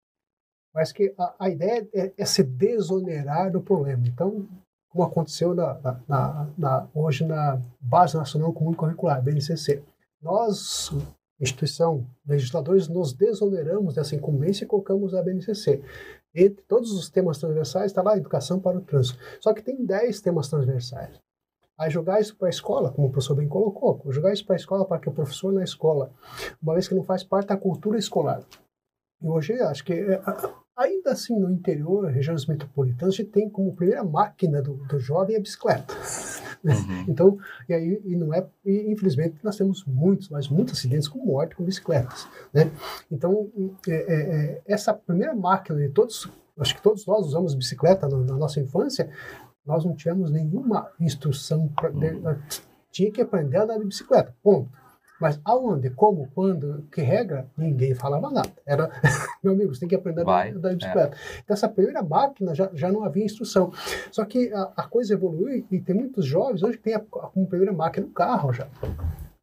[0.73, 4.03] parece que a, a ideia é, é, se desonerar do problema.
[4.07, 4.47] Então,
[4.89, 9.81] como aconteceu na, na, na, hoje na Base Nacional Comum Curricular, BNCC,
[10.21, 10.91] nós
[11.39, 15.81] instituição, legisladores, nos desoneramos dessa incumbência e colocamos a BNCC.
[16.33, 19.19] Entre todos os temas transversais está lá educação para o trânsito.
[19.39, 21.19] Só que tem 10 temas transversais.
[21.77, 24.57] Aí jogar isso para a escola, como o professor bem colocou, jogar isso para a
[24.57, 26.11] escola para que o professor na escola,
[26.61, 28.43] uma vez que não faz parte da cultura escolar.
[29.21, 30.21] E hoje acho que é,
[30.77, 35.35] ainda assim no interior, regiões metropolitanas, a gente tem como primeira máquina do, do jovem
[35.35, 35.93] a bicicleta.
[36.63, 37.03] Uhum.
[37.07, 41.19] Então, e aí, e não é, e infelizmente nós temos muitos, mas muitos acidentes com
[41.19, 42.71] morte com bicicletas, né?
[43.11, 43.51] Então,
[43.87, 48.17] é, é, é, essa primeira máquina de todos, acho que todos nós usamos bicicleta na,
[48.17, 49.09] na nossa infância,
[49.65, 52.35] nós não tivemos nenhuma instrução, pra, de, uhum.
[52.91, 54.69] tinha que aprender a andar de bicicleta, ponto.
[55.19, 58.49] Mas aonde, como, quando, que regra, ninguém falava nada.
[58.65, 58.89] Era,
[59.43, 61.15] meu amigo, você tem que aprender Vai, a andar de bicicleta.
[61.15, 61.39] É.
[61.43, 63.71] Então, essa primeira máquina já, já não havia instrução.
[64.11, 67.47] Só que a, a coisa evoluiu e tem muitos jovens hoje que tem a, como
[67.47, 68.67] primeira máquina um carro já.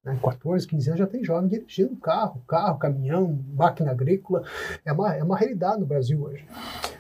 [0.05, 0.19] Né?
[0.23, 4.43] 14, 15 anos já tem jovem dirigindo carro, carro, caminhão, máquina agrícola.
[4.85, 6.47] É uma, é uma realidade no Brasil hoje.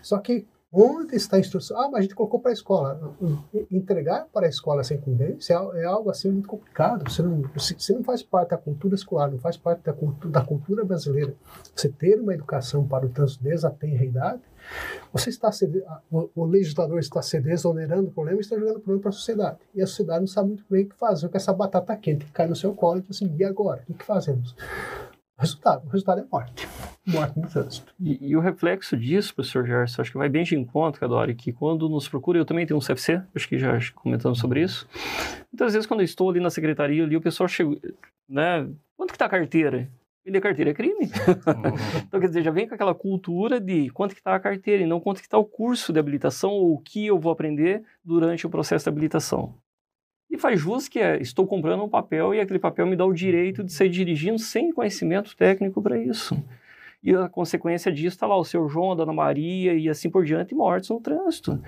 [0.02, 1.76] Só que Onde está a instrução?
[1.80, 3.16] Ah, mas a gente colocou para a escola.
[3.72, 5.38] Entregar para a escola sem convênio
[5.74, 7.10] é algo assim muito complicado.
[7.10, 10.44] Você não, você não faz parte da cultura escolar, não faz parte da cultura, da
[10.44, 11.34] cultura brasileira.
[11.74, 14.42] Você ter uma educação para o trânsito desde a tenra idade,
[15.12, 15.50] você está
[16.08, 19.12] o, o legislador está se desonerando o problema e está jogando o problema para a
[19.12, 19.58] sociedade.
[19.74, 22.30] E a sociedade não sabe muito bem o que fazer com essa batata quente que
[22.30, 23.82] cai no seu colo e diz assim, e agora?
[23.88, 24.54] O que fazemos?
[25.40, 25.86] Resultado.
[25.86, 26.68] O resultado é morte.
[27.06, 27.92] Morte no trânsito.
[27.98, 31.52] E, e, o reflexo disso, professor Gerson, acho que vai bem de encontro, Cadore, que
[31.52, 34.86] quando nos procura, eu também tenho um CFC, acho que já comentamos sobre isso.
[35.52, 37.76] Muitas vezes, quando eu estou ali na secretaria, ali, o pessoal chega,
[38.28, 38.68] né?
[38.96, 39.90] Quanto que está a carteira?
[40.24, 41.10] Vender carteira é crime.
[42.06, 44.86] então, quer dizer, já vem com aquela cultura de quanto que está a carteira e
[44.86, 48.46] não quanto que está o curso de habilitação ou o que eu vou aprender durante
[48.46, 49.54] o processo de habilitação.
[50.30, 53.12] E faz jus que é, estou comprando um papel e aquele papel me dá o
[53.12, 56.40] direito de sair dirigindo sem conhecimento técnico para isso.
[57.02, 60.24] E a consequência disso está lá o seu João, a Dona Maria e assim por
[60.24, 61.60] diante mortos no trânsito.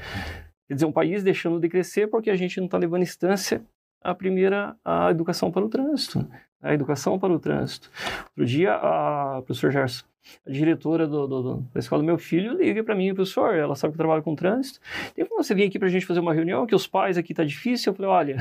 [0.68, 3.62] Quer dizer, um país deixando de crescer porque a gente não está levando instância
[4.00, 6.26] a primeira a educação para o trânsito.
[6.62, 7.90] A educação para o trânsito.
[8.30, 10.04] Outro dia, a professor Gerson,
[10.46, 13.92] a diretora do, do, da escola do meu filho liga para mim, professor, ela sabe
[13.92, 14.80] que eu trabalho com trânsito.
[15.14, 17.34] Tem como você vir aqui para a gente fazer uma reunião, que os pais aqui
[17.34, 17.90] tá difícil?
[17.90, 18.36] Eu falei, olha,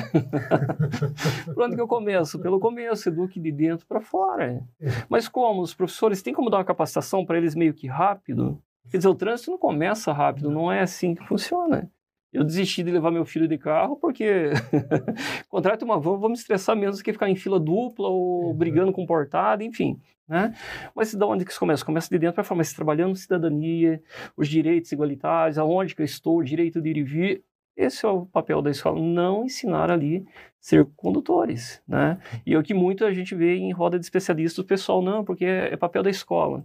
[1.54, 2.40] por onde que eu começo?
[2.40, 4.62] Pelo começo, eduque de dentro para fora.
[5.10, 5.62] Mas como?
[5.62, 8.62] Os professores têm como dar uma capacitação para eles meio que rápido?
[8.90, 11.90] Quer dizer, o trânsito não começa rápido, não é assim que funciona.
[12.32, 14.52] Eu desisti de levar meu filho de carro porque
[15.50, 18.94] contrato uma van, vou me estressar menos do que ficar em fila dupla ou brigando
[18.94, 20.00] com portada, enfim.
[20.28, 20.56] Né?
[20.96, 21.84] Mas da onde que isso começa?
[21.84, 24.02] Começa de dentro para fora, mas trabalhando cidadania,
[24.38, 27.44] os direitos igualitários, aonde que eu estou, o direito de ir e vir.
[27.76, 30.26] Esse é o papel da escola, não ensinar ali
[30.60, 32.20] ser condutores, né?
[32.46, 35.26] E é o que muito a gente vê em roda de especialistas, o pessoal, não,
[35.26, 36.64] porque é, é papel da escola.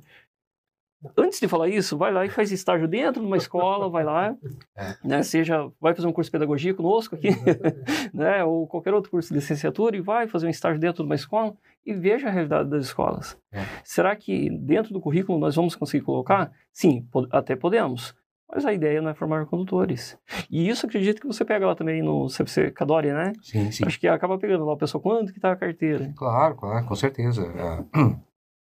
[1.17, 4.35] Antes de falar isso, vai lá e faz estágio dentro de uma escola, vai lá,
[4.77, 4.97] é.
[5.05, 7.29] né, seja, vai fazer um curso de pedagogia conosco aqui,
[8.13, 11.15] né, ou qualquer outro curso de licenciatura e vai fazer um estágio dentro de uma
[11.15, 13.39] escola e veja a realidade das escolas.
[13.53, 13.63] É.
[13.85, 16.51] Será que dentro do currículo nós vamos conseguir colocar?
[16.73, 18.15] Sim, até podemos.
[18.53, 20.17] Mas a ideia não é formar condutores.
[20.49, 23.33] E isso acredito que você pega lá também no CFC Cadore, né?
[23.43, 23.85] Sim, sim.
[23.85, 26.13] Acho que acaba pegando lá o pessoal, quanto que está a carteira?
[26.17, 27.43] Claro, claro, com certeza.
[27.43, 27.85] É,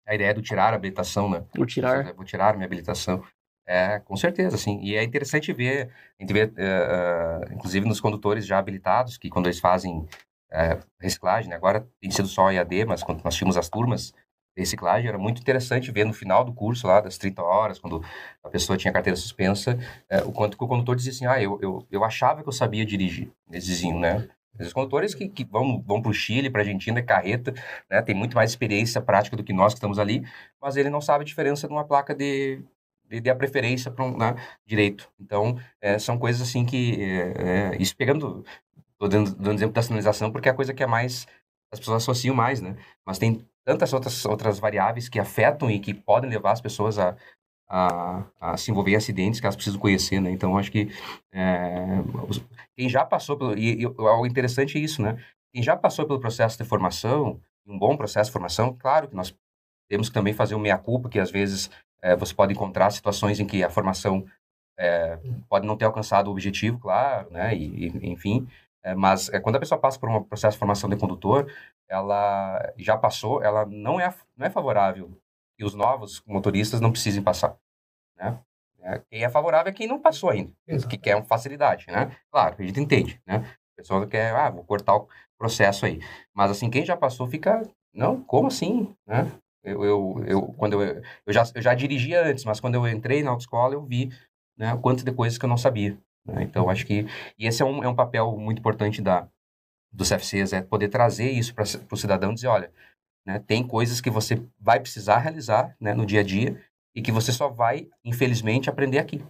[0.05, 1.43] a ideia do tirar a habilitação, né?
[1.57, 2.13] O tirar.
[2.13, 3.23] Vou tirar minha habilitação.
[3.65, 4.79] É, com certeza, sim.
[4.81, 5.89] E é interessante ver,
[6.19, 10.85] a gente vê, uh, uh, inclusive nos condutores já habilitados, que quando eles fazem uh,
[10.99, 11.55] reciclagem, né?
[11.55, 14.11] agora tem sido só EAD, mas quando nós tínhamos as turmas
[14.55, 18.03] de reciclagem, era muito interessante ver no final do curso, lá das 30 horas, quando
[18.43, 19.79] a pessoa tinha carteira suspensa,
[20.25, 22.85] o quanto que o condutor dizia assim, ah, eu, eu, eu achava que eu sabia
[22.85, 24.29] dirigir, eles diziam, né?
[24.59, 27.53] Os condutores que, que vão, vão para o Chile, para a Argentina, é carreta,
[27.89, 30.23] né, tem muito mais experiência prática do que nós que estamos ali,
[30.61, 32.63] mas ele não sabe a diferença de uma placa de,
[33.09, 34.35] de, de a preferência para um né,
[34.65, 35.11] direito.
[35.19, 38.45] Então, é, são coisas assim que, é, é, isso pegando,
[38.93, 41.25] estou dando, dando exemplo da sinalização, porque é a coisa que é mais,
[41.71, 42.75] as pessoas associam mais, né?
[43.05, 47.15] Mas tem tantas outras, outras variáveis que afetam e que podem levar as pessoas a,
[47.69, 50.31] a, a, se envolver em acidentes que elas precisam conhecer, né?
[50.31, 50.89] Então, acho que
[51.31, 51.85] é,
[52.75, 53.57] quem já passou pelo...
[53.57, 55.17] E, e algo interessante é isso, né?
[55.53, 59.35] Quem já passou pelo processo de formação, um bom processo de formação, claro que nós
[59.89, 61.69] temos que também fazer o meia-culpa, que às vezes
[62.01, 64.25] é, você pode encontrar situações em que a formação
[64.77, 67.55] é, pode não ter alcançado o objetivo, claro, né?
[67.55, 68.47] E, e enfim,
[68.83, 71.51] é, mas é, quando a pessoa passa por um processo de formação de condutor,
[71.87, 75.11] ela já passou, ela não é, não é favorável
[75.63, 77.55] que os novos motoristas não precisem passar.
[78.17, 78.37] Né?
[78.81, 80.89] É, quem é favorável é quem não passou ainda, Exato.
[80.89, 82.13] que quer uma facilidade, né?
[82.29, 83.37] Claro, a gente entende, né?
[83.37, 86.01] A pessoa quer, ah, vou cortar o processo aí.
[86.33, 89.31] Mas, assim, quem já passou fica, não, como assim, né?
[89.63, 93.23] Eu, eu, eu quando eu, eu, já, eu já dirigia antes, mas quando eu entrei
[93.23, 94.11] na autoescola, eu vi
[94.57, 95.97] né, o quanto de coisas que eu não sabia.
[96.25, 96.43] Né?
[96.43, 97.05] Então, acho que
[97.39, 99.29] e esse é um, é um papel muito importante da,
[99.89, 102.69] dos CFCs, é poder trazer isso para o cidadão dizer, olha,
[103.25, 106.61] né, tem coisas que você vai precisar realizar né, no dia a dia
[106.95, 109.23] e que você só vai, infelizmente, aprender aqui,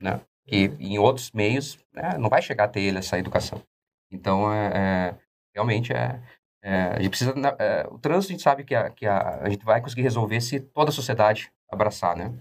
[0.00, 0.20] né?
[0.46, 3.62] Em outros meios né, não vai chegar a ter ele essa educação.
[4.10, 5.14] Então, é, é
[5.54, 6.20] realmente, é,
[6.62, 7.34] é, a gente precisa...
[7.58, 10.40] É, o trânsito, a gente sabe que, a, que a, a gente vai conseguir resolver
[10.40, 12.34] se toda a sociedade abraçar, né?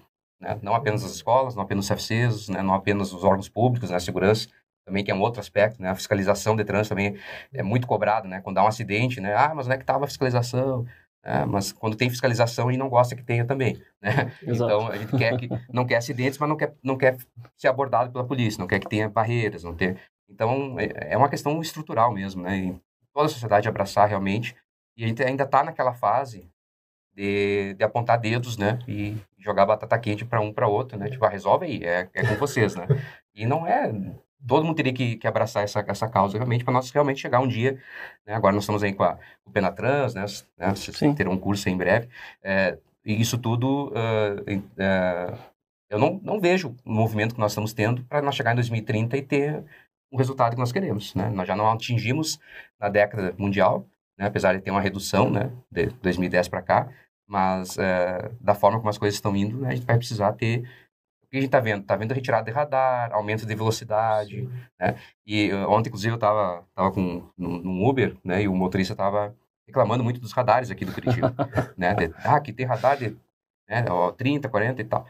[0.44, 0.60] né?
[0.62, 2.62] Não apenas as escolas, não apenas os CFCs, né?
[2.62, 4.00] não apenas os órgãos públicos, né?
[4.00, 4.50] Segurança,
[4.86, 5.90] também que é um outro aspecto, né?
[5.90, 7.18] A fiscalização de trânsito também
[7.54, 8.42] é muito cobrado, né?
[8.42, 9.34] Quando dá um acidente, né?
[9.36, 10.86] Ah, mas onde é que estava a fiscalização?
[11.26, 14.34] É, mas quando tem fiscalização, a gente não gosta que tenha também, né?
[14.44, 17.18] Então, a gente quer que, não quer acidentes, mas não quer, não quer
[17.56, 19.98] ser abordado pela polícia, não quer que tenha barreiras, não ter...
[20.30, 22.58] Então, é, é uma questão estrutural mesmo, né?
[22.58, 22.82] E
[23.14, 24.56] toda a sociedade abraçar realmente,
[24.98, 26.52] e a gente ainda está naquela fase
[27.16, 28.80] de, de apontar dedos, né?
[28.88, 31.10] E jogar batata quente para um para outro, né?
[31.10, 32.88] Tipo, ah, resolve aí, é, é com vocês, né?
[33.34, 33.92] E não é
[34.48, 37.48] todo mundo teria que, que abraçar essa, essa causa realmente para nós realmente chegar um
[37.48, 37.80] dia
[38.26, 38.34] né?
[38.34, 40.26] agora nós estamos aí com, a, com o Penatrans né,
[40.58, 42.08] né vocês terão um curso em breve
[42.44, 45.38] é, e isso tudo uh, uh,
[45.90, 49.18] eu não, não vejo o movimento que nós estamos tendo para nós chegar em 2030
[49.18, 49.64] e ter
[50.12, 52.40] o resultado que nós queremos né nós já não atingimos
[52.80, 53.86] na década mundial
[54.18, 56.90] né, apesar de ter uma redução né de 2010 para cá
[57.26, 60.68] mas uh, da forma como as coisas estão indo né, a gente vai precisar ter
[61.34, 61.82] que a gente está vendo?
[61.82, 64.48] Está vendo retirada de radar, aumento de velocidade,
[64.80, 64.96] né?
[65.26, 68.44] E uh, ontem, inclusive, eu estava tava com, num, Uber, né?
[68.44, 69.36] E o motorista estava
[69.68, 71.34] reclamando muito dos radares aqui do Curitiba,
[71.76, 71.96] né?
[71.96, 73.18] De, ah, aqui tem radar de
[73.68, 75.08] né, ó, 30, 40 e tal.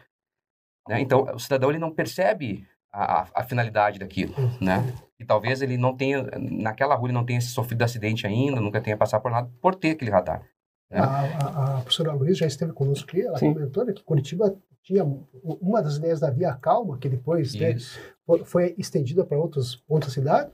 [0.87, 1.01] Né?
[1.01, 4.93] Então, o cidadão, ele não percebe a, a, a, finalidade daquilo, né?
[5.19, 8.95] E talvez ele não tenha, naquela rua, ele não tenha sofrido acidente ainda, nunca tenha
[8.95, 10.41] passado por nada, por ter aquele radar.
[10.89, 10.99] Né?
[10.99, 13.53] A, a, a, professora Luiz já esteve conosco aqui, ela Sim.
[13.53, 15.03] comentou né, que Curitiba tinha
[15.43, 17.77] uma das ideias da Via Calma, que depois né,
[18.45, 19.81] foi estendida para outras
[20.13, 20.53] cidades,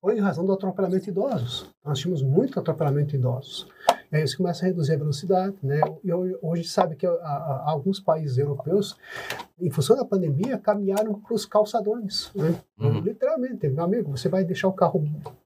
[0.00, 1.70] foi em razão do atropelamento de idosos.
[1.84, 3.68] Nós tínhamos muito atropelamento de idosos.
[4.10, 5.80] E aí isso começa a reduzir a velocidade, né?
[6.02, 6.12] E
[6.42, 8.96] hoje sabe que a, a, alguns países europeus,
[9.60, 12.54] em função da pandemia, caminharam para os calçadões, né?
[12.78, 13.00] Uhum.
[13.00, 15.04] Literalmente, meu amigo, você vai deixar o carro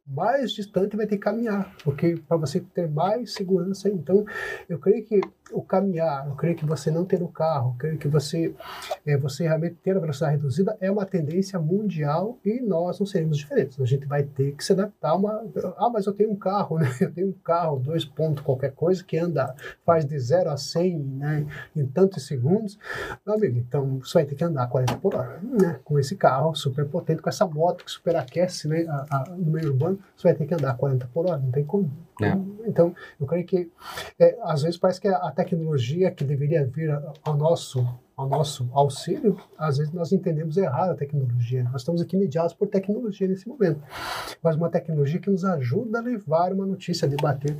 [0.09, 3.91] mais distante vai ter que caminhar, porque para você ter mais segurança.
[3.91, 4.25] Então,
[4.69, 5.21] eu creio que
[5.53, 8.55] o caminhar, eu creio que você não ter o carro, eu creio que você,
[9.07, 13.37] é, você realmente ter a velocidade reduzida é uma tendência mundial e nós não seremos
[13.37, 13.79] diferentes.
[13.81, 15.45] A gente vai ter que se adaptar a uma.
[15.77, 16.89] Ah, mas eu tenho um carro, né?
[17.01, 20.99] Eu tenho um carro, dois pontos, qualquer coisa, que anda, faz de 0 a 100
[20.99, 22.79] né, em tantos segundos.
[23.25, 25.79] Meu amigo, então você vai ter que andar 40 por hora, né?
[25.85, 29.69] Com esse carro super potente, com essa moto que superaquece né, a, a, no meio
[29.69, 31.91] urbano você vai ter que andar 40 por hora, não tem como.
[32.21, 32.37] É.
[32.67, 33.71] Então, eu creio que
[34.19, 36.91] é, às vezes parece que a tecnologia que deveria vir
[37.23, 37.87] ao nosso
[38.19, 41.63] ao nosso auxílio, às vezes nós entendemos errado a tecnologia.
[41.71, 43.81] Nós estamos aqui mediados por tecnologia nesse momento.
[44.43, 47.57] Mas uma tecnologia que nos ajuda a levar uma notícia, a debater,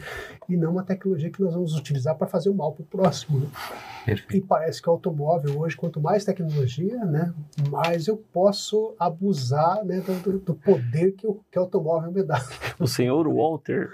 [0.49, 3.39] e não uma tecnologia que nós vamos utilizar para fazer o mal para o próximo.
[3.39, 3.47] Né?
[4.35, 7.33] E parece que o automóvel hoje, quanto mais tecnologia, né,
[7.71, 12.43] mais eu posso abusar né, do, do poder que o, que o automóvel me dá.
[12.81, 13.91] O senhor Walter,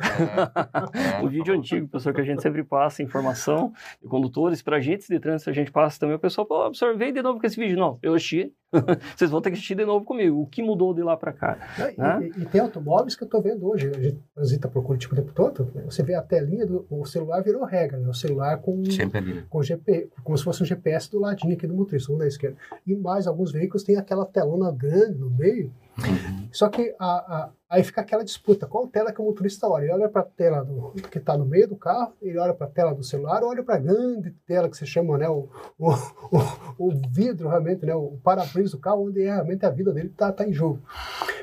[1.22, 5.18] o vídeo antigo, professor, que a gente sempre passa informação de condutores, para agentes de
[5.18, 7.76] trânsito a gente passa também, o pessoal pô, absorvei de novo com esse vídeo.
[7.76, 8.52] Não, eu assisti,
[9.16, 10.40] vocês vão ter que assistir de novo comigo.
[10.40, 11.58] O que mudou de lá para cá?
[11.78, 12.30] E, né?
[12.36, 13.88] e, e, tem automóveis que eu estou vendo hoje.
[13.88, 15.72] A gente transita por Curitiba o tempo todo.
[15.86, 18.08] Você vê a telinha do o celular virou regra, né?
[18.08, 19.46] O celular com, né?
[19.48, 22.56] com GP, como se fosse um GPS do ladinho aqui do motorista, um da esquerda.
[22.86, 25.72] E mais alguns veículos têm aquela telona grande no meio.
[25.98, 26.48] Uhum.
[26.52, 29.82] Só que a, a Aí fica aquela disputa, qual tela que o motorista olha?
[29.82, 32.68] Ele olha para a tela do, que está no meio do carro, ele olha para
[32.68, 35.48] a tela do celular, ou olha para a grande tela que se chama né, o,
[35.76, 36.38] o, o,
[36.78, 40.46] o vidro, realmente, né, o para-brisa do carro, onde realmente a vida dele está tá
[40.46, 40.80] em jogo.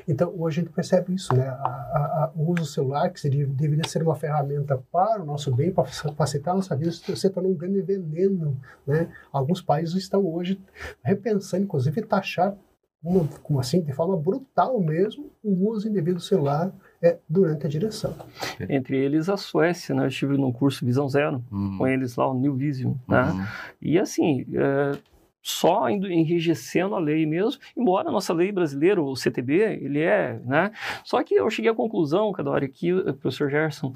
[0.07, 1.49] Então, hoje a gente percebe isso, né?
[1.49, 5.69] A, o uso do celular, que seria, deveria ser uma ferramenta para o nosso bem,
[5.69, 9.11] para facilitar a nossa vida, se tornou um grande veneno, né?
[9.33, 10.61] Alguns países estão hoje
[11.03, 12.55] repensando, inclusive, taxar
[13.03, 17.69] uma, como assim, de forma brutal mesmo, o uso indevido do celular é, durante a
[17.69, 18.15] direção.
[18.69, 20.03] Entre eles a Suécia, né?
[20.03, 21.77] Eu estive num curso Visão Zero, uhum.
[21.79, 23.31] com eles lá, o New Vision, né?
[23.31, 23.45] Uhum.
[23.81, 24.97] E assim, é,
[25.41, 30.39] só indo enrijecendo a lei mesmo, embora a nossa lei brasileira, o CTB, ele é,
[30.45, 30.71] né?
[31.03, 33.93] Só que eu cheguei à conclusão, cada hora aqui, professor Gerson,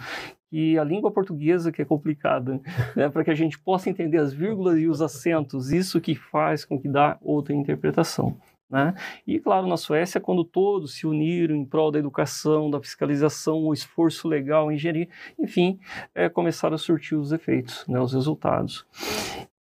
[0.49, 2.59] que a língua portuguesa que é complicada,
[2.95, 3.07] né?
[3.09, 6.79] Para que a gente possa entender as vírgulas e os acentos, isso que faz com
[6.79, 8.35] que dá outra interpretação.
[8.69, 8.95] Né?
[9.27, 13.73] E, claro, na Suécia, quando todos se uniram em prol da educação, da fiscalização, o
[13.73, 15.07] esforço legal, engenharia,
[15.39, 15.79] enfim,
[16.13, 18.85] é, começaram a surtir os efeitos, né, os resultados.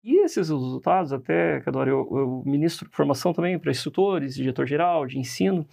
[0.04, 5.68] E esses resultados, até, Cadore, eu, eu ministro formação também para instrutores, diretor-geral de ensino,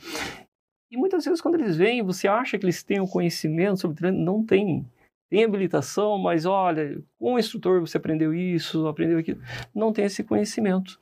[0.90, 4.18] e muitas vezes quando eles vêm, você acha que eles têm o conhecimento sobre treino,
[4.18, 4.86] não tem.
[5.30, 9.40] Tem habilitação, mas olha, com o instrutor você aprendeu isso, aprendeu aquilo.
[9.74, 10.98] Não tem esse conhecimento.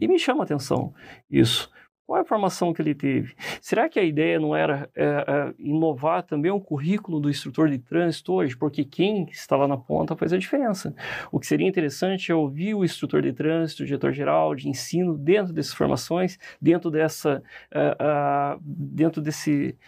[0.00, 0.94] E me chama a atenção
[1.30, 1.70] isso.
[2.10, 3.36] Qual é a formação que ele teve?
[3.62, 7.78] Será que a ideia não era é, é, inovar também o currículo do instrutor de
[7.78, 8.56] trânsito hoje?
[8.56, 10.92] Porque quem está lá na ponta faz a diferença.
[11.30, 15.52] O que seria interessante é ouvir o instrutor de trânsito, o diretor-geral de ensino, dentro
[15.52, 17.40] dessas formações, dentro dessa,
[17.72, 19.78] uh, uh, dentro desse,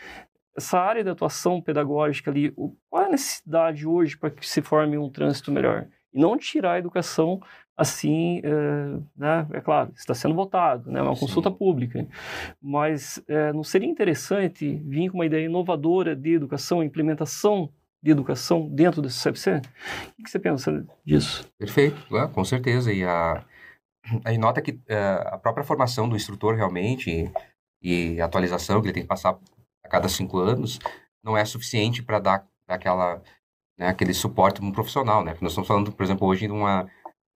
[0.56, 2.52] essa área de atuação pedagógica ali,
[2.88, 5.88] qual é a necessidade hoje para que se forme um trânsito melhor?
[6.14, 7.40] E não tirar a educação
[7.82, 11.20] assim, é, né, é claro, está sendo votado, né, é uma Sim.
[11.20, 12.06] consulta pública,
[12.60, 17.70] mas é, não seria interessante vir com uma ideia inovadora de educação, implementação
[18.02, 19.60] de educação dentro do CFC?
[20.18, 21.48] O que você pensa disso?
[21.58, 22.92] Perfeito, é, com certeza.
[22.92, 23.44] E a,
[24.24, 27.30] aí nota que uh, a própria formação do instrutor realmente
[27.80, 29.38] e, e atualização que ele tem que passar
[29.84, 30.78] a cada cinco anos
[31.22, 33.22] não é suficiente para dar, dar aquela,
[33.78, 35.36] né, aquele suporte para um profissional, né?
[35.40, 36.88] Nós estamos falando, por exemplo, hoje de uma,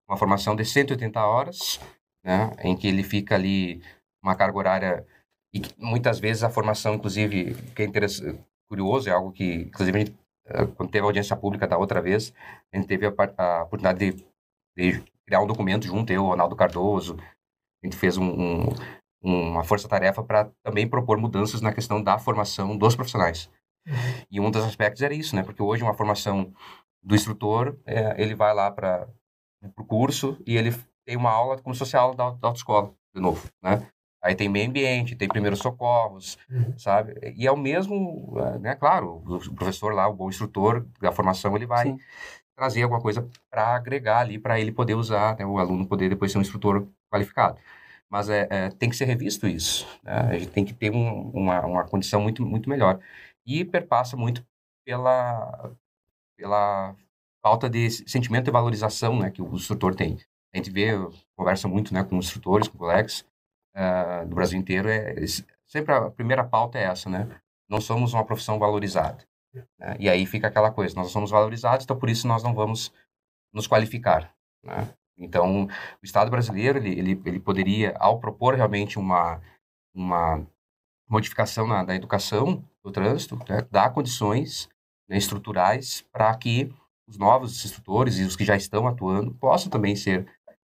[0.09, 1.81] uma formação de 180 horas,
[2.25, 3.83] né, em que ele fica ali
[4.23, 5.07] uma carga horária
[5.55, 7.89] e muitas vezes a formação, inclusive, que é
[8.69, 12.35] curioso, é algo que, inclusive, gente, eh, quando teve a audiência pública da outra vez,
[12.73, 14.27] a gente teve a, a oportunidade de,
[14.77, 17.17] de, criar um documento junto, eu, Ronaldo Cardoso,
[17.83, 18.69] a gente fez um, um,
[19.23, 23.49] uma força-tarefa para também propor mudanças na questão da formação dos profissionais.
[23.87, 23.95] Uhum.
[24.31, 25.45] E um dos aspectos era isso, né?
[25.45, 26.53] Porque hoje uma formação
[27.03, 29.07] do instrutor, é, ele vai lá para
[29.77, 33.87] o curso e ele tem uma aula como social da, da autoescola, de novo, né?
[34.25, 36.79] Aí tem meio ambiente, tem primeiros socorros, uhum.
[36.79, 37.15] sabe?
[37.37, 38.75] E é o mesmo, eh, né?
[38.75, 41.99] Claro, o professor lá, o bom instrutor da formação, ele vai Sim.
[42.57, 45.45] trazer alguma coisa para agregar ali, para ele poder usar, né?
[45.45, 47.59] o aluno poder depois ser um instrutor qualificado.
[48.09, 50.15] Mas é, é tem que ser revisto isso, né?
[50.31, 52.99] A gente tem que ter um, uma, uma condição muito, muito melhor.
[53.47, 54.43] E perpassa muito
[54.87, 55.71] pela,
[56.39, 56.97] pela
[57.45, 60.19] falta de sentimento de valorização né, que o instrutor tem.
[60.55, 60.93] A gente vê,
[61.37, 63.23] conversa muito né, com instrutores, com colegas,
[63.77, 65.15] uh, do Brasil inteiro, é,
[65.67, 67.29] sempre a primeira pauta é essa, né?
[67.69, 69.27] Não somos uma profissão valorizada.
[69.79, 69.97] Né?
[70.01, 72.91] E aí fica aquela coisa, nós somos valorizados, então por isso nós não vamos
[73.53, 74.89] nos qualificar, né?
[75.17, 79.41] Então, o Estado brasileiro, ele, ele, ele poderia, ao propor realmente uma,
[79.95, 80.45] uma
[81.09, 84.69] modificação na, da educação do trânsito, né, dar condições
[85.09, 86.73] né, estruturais para que
[87.07, 90.27] os novos instrutores e os que já estão atuando possam também ser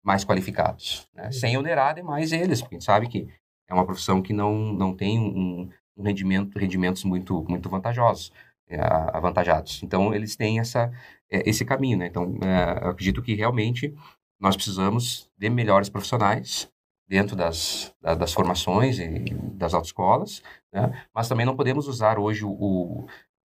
[0.04, 1.32] mais qualificados, né?
[1.32, 3.28] sem onerar demais eles, porque a gente sabe que
[3.68, 8.32] é uma profissão que não, não tem um, um rendimento, rendimentos muito, muito vantajosos,
[8.68, 8.80] é,
[9.14, 9.82] avantajados.
[9.84, 10.92] Então, eles têm essa,
[11.30, 11.98] é, esse caminho.
[11.98, 12.08] Né?
[12.08, 13.94] Então, é, eu acredito que realmente
[14.40, 16.72] nós precisamos de melhores profissionais
[17.08, 21.04] dentro das, das formações e das autoescolas, né?
[21.14, 23.08] mas também não podemos usar hoje o, o,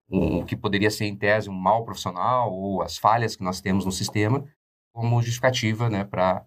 [0.09, 3.85] o que poderia ser, em tese, um mau profissional ou as falhas que nós temos
[3.85, 4.45] no sistema
[4.93, 6.45] como justificativa, né, para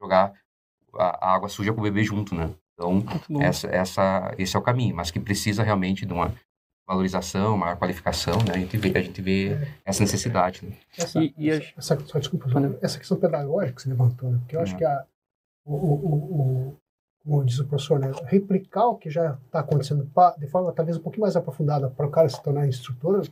[0.00, 0.32] jogar
[0.94, 2.50] a, água suja com o bebê junto, né?
[2.74, 3.04] Então,
[3.40, 6.34] essa, essa, esse é o caminho, mas que precisa realmente de uma
[6.86, 8.54] valorização, uma qualificação, né?
[8.54, 10.76] A gente vê, a gente vê essa necessidade, né?
[10.98, 12.48] Essa, e, e essa, essa, só, desculpa,
[12.80, 14.38] essa questão pedagógica que você levantou, né?
[14.38, 14.78] Porque eu acho uhum.
[14.78, 15.06] que a,
[15.64, 16.76] o, o, o,
[17.24, 18.10] como diz o professor, né?
[18.24, 22.06] replicar o que já está acontecendo pra, de forma talvez um pouquinho mais aprofundada para
[22.06, 23.26] o cara se tornar instrutor,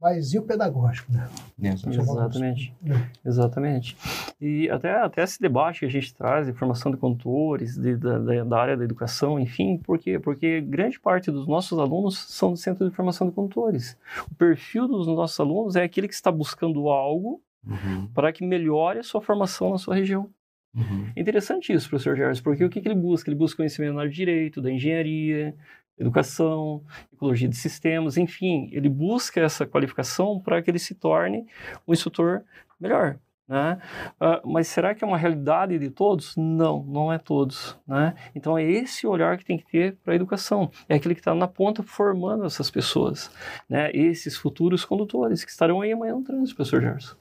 [0.00, 1.26] mas e o pedagógico, né?
[1.58, 2.74] Exatamente.
[2.84, 3.28] É.
[3.28, 3.96] Exatamente.
[4.38, 8.18] E até, até esse debate que a gente traz de formação de condutores, de, da,
[8.44, 10.18] da, área da educação, enfim, por quê?
[10.18, 13.96] Porque grande parte dos nossos alunos são do Centro de Formação de Condutores.
[14.30, 18.06] O perfil dos nossos alunos é aquele que está buscando algo uhum.
[18.08, 20.28] para que melhore a sua formação na sua região.
[20.76, 21.10] Uhum.
[21.16, 23.30] É interessante isso, professor Gerson, porque o que, que ele busca?
[23.30, 25.54] Ele busca conhecimento na área de direito, da engenharia,
[25.98, 31.46] educação, ecologia de sistemas, enfim, ele busca essa qualificação para que ele se torne
[31.88, 32.42] um instrutor
[32.78, 33.18] melhor.
[33.48, 33.78] Né?
[34.20, 36.36] Uh, mas será que é uma realidade de todos?
[36.36, 37.78] Não, não é todos.
[37.86, 38.14] Né?
[38.34, 40.70] Então é esse olhar que tem que ter para a educação.
[40.88, 43.30] É aquele que está na ponta formando essas pessoas,
[43.68, 43.90] né?
[43.92, 47.16] esses futuros condutores que estarão aí amanhã no trânsito, professor Gerson.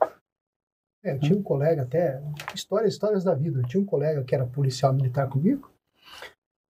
[1.06, 2.20] É, eu tinha um colega até,
[2.56, 3.60] histórias, histórias da vida.
[3.60, 5.72] Eu tinha um colega que era policial militar comigo,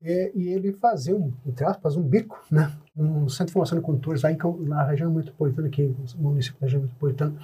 [0.01, 2.73] e, e ele fazia, um, entre aspas, um bico, né?
[2.97, 6.67] Um centro de formação de condutores lá em, na região metropolitana, aqui no município da
[6.67, 7.35] região metropolitana.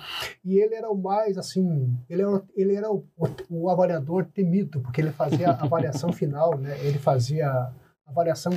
[0.43, 4.80] E ele era o mais, assim, ele era, ele era o, o, o avaliador temido,
[4.80, 6.76] porque ele fazia a avaliação final, né?
[6.84, 7.70] Ele fazia
[8.09, 8.52] avaliação,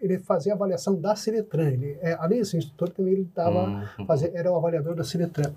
[0.00, 1.68] ele fazia avaliação da Ciretran.
[1.68, 3.66] Ele, é, além de ser instrutor, também ele tava
[3.98, 4.06] uhum.
[4.06, 5.52] fazer, era o avaliador da Ciretran.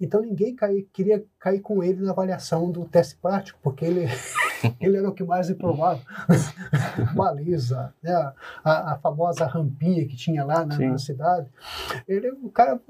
[0.00, 4.06] Então ninguém cair, queria cair com ele na avaliação do teste prático, porque ele,
[4.80, 6.00] ele era o que mais reprovava.
[7.14, 8.12] Baliza, né?
[8.64, 11.48] a, a, famosa rampinha que tinha lá na, na cidade.
[12.08, 12.80] Ele, o cara,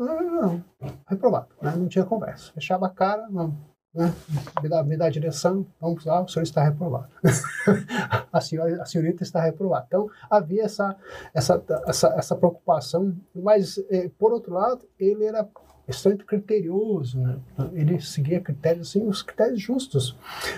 [1.06, 1.74] reprovado, né?
[1.76, 2.52] não tinha conversa.
[2.52, 4.12] Fechava a cara, não né?
[4.62, 7.08] me, dá, me dá a direção, vamos lá, o senhor está reprovado.
[8.32, 9.84] a, senhora, a senhorita está reprovada.
[9.86, 10.96] Então, havia essa,
[11.34, 15.46] essa, essa, essa preocupação, mas, eh, por outro lado, ele era
[15.86, 17.38] bastante criterioso, né?
[17.72, 20.16] ele seguia critérios, assim, os critérios justos,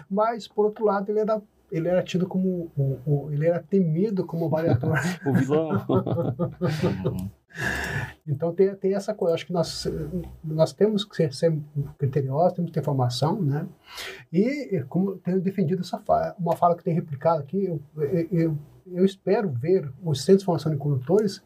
[0.09, 4.25] mas, por outro lado, ele era ele era tido como o, o, ele era temido
[4.25, 4.97] como avaliador.
[5.27, 5.87] o vilão.
[8.27, 9.87] Então tem, tem essa coisa, acho que nós,
[10.43, 11.59] nós temos que ser, ser
[11.99, 13.67] criteriosos, temos que ter formação, né?
[14.33, 17.81] E como tenho defendido essa fala, uma fala que tem replicado aqui, eu,
[18.33, 21.43] eu, eu espero ver os centros de formação de condutores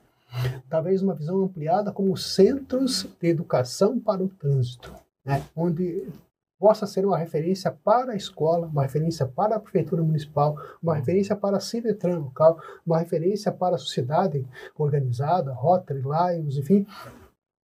[0.69, 5.43] talvez uma visão ampliada como centros de educação para o trânsito, né?
[5.57, 6.07] onde
[6.59, 11.37] possa ser uma referência para a escola, uma referência para a prefeitura municipal, uma referência
[11.37, 14.47] para a Cinetran local, uma referência para a sociedade
[14.77, 16.87] organizada, Rotary, Lions, enfim,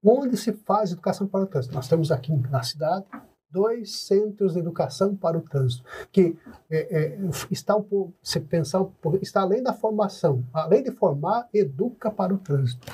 [0.03, 1.75] onde se faz educação para o trânsito.
[1.75, 3.07] Nós temos aqui na cidade
[3.55, 6.37] dois centros de educação para o trânsito, que
[6.69, 7.19] é, é,
[7.53, 12.11] está um pouco, se pensar um pouco, está além da formação, além de formar, educa
[12.11, 12.85] para o trânsito.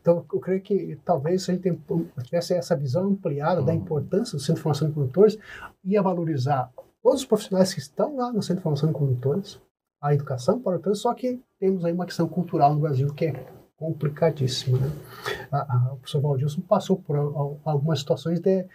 [0.00, 1.78] Então, eu creio que talvez a gente
[2.24, 5.38] tivesse essa visão ampliada da importância do Centro de Formação de Condutores,
[5.84, 9.60] ia valorizar todos os profissionais que estão lá no Centro de Formação de Condutores,
[10.00, 13.26] a educação para o trânsito, só que temos aí uma questão cultural no Brasil que
[13.26, 13.46] é
[13.76, 14.78] complicadíssimo.
[14.78, 14.90] Né?
[15.52, 18.66] A, a, o professor Valdilson passou por a, algumas situações de,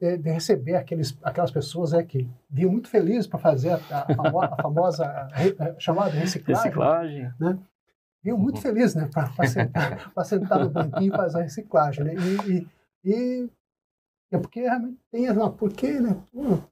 [0.00, 4.56] de, de, receber aqueles, aquelas pessoas é, que vinham muito felizes para fazer a, famo,
[4.62, 6.64] famosa re, chamada reciclagem.
[6.64, 7.32] reciclagem.
[7.40, 7.58] Né?
[8.22, 9.08] Vinham muito felizes né?
[9.12, 12.04] para sentar, sentar no banquinho e fazer a reciclagem.
[12.04, 12.14] Né?
[12.14, 12.66] E, e,
[13.12, 13.50] e
[14.32, 15.50] é porque realmente tem uma.
[15.50, 16.16] Por que, né?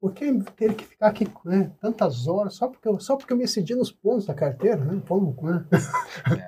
[0.00, 3.36] Por que ter que ficar aqui né, tantas horas só porque, eu, só porque eu
[3.36, 4.76] me excedi nos pontos da carteira?
[4.76, 5.02] Né?
[5.08, 5.64] Como, né?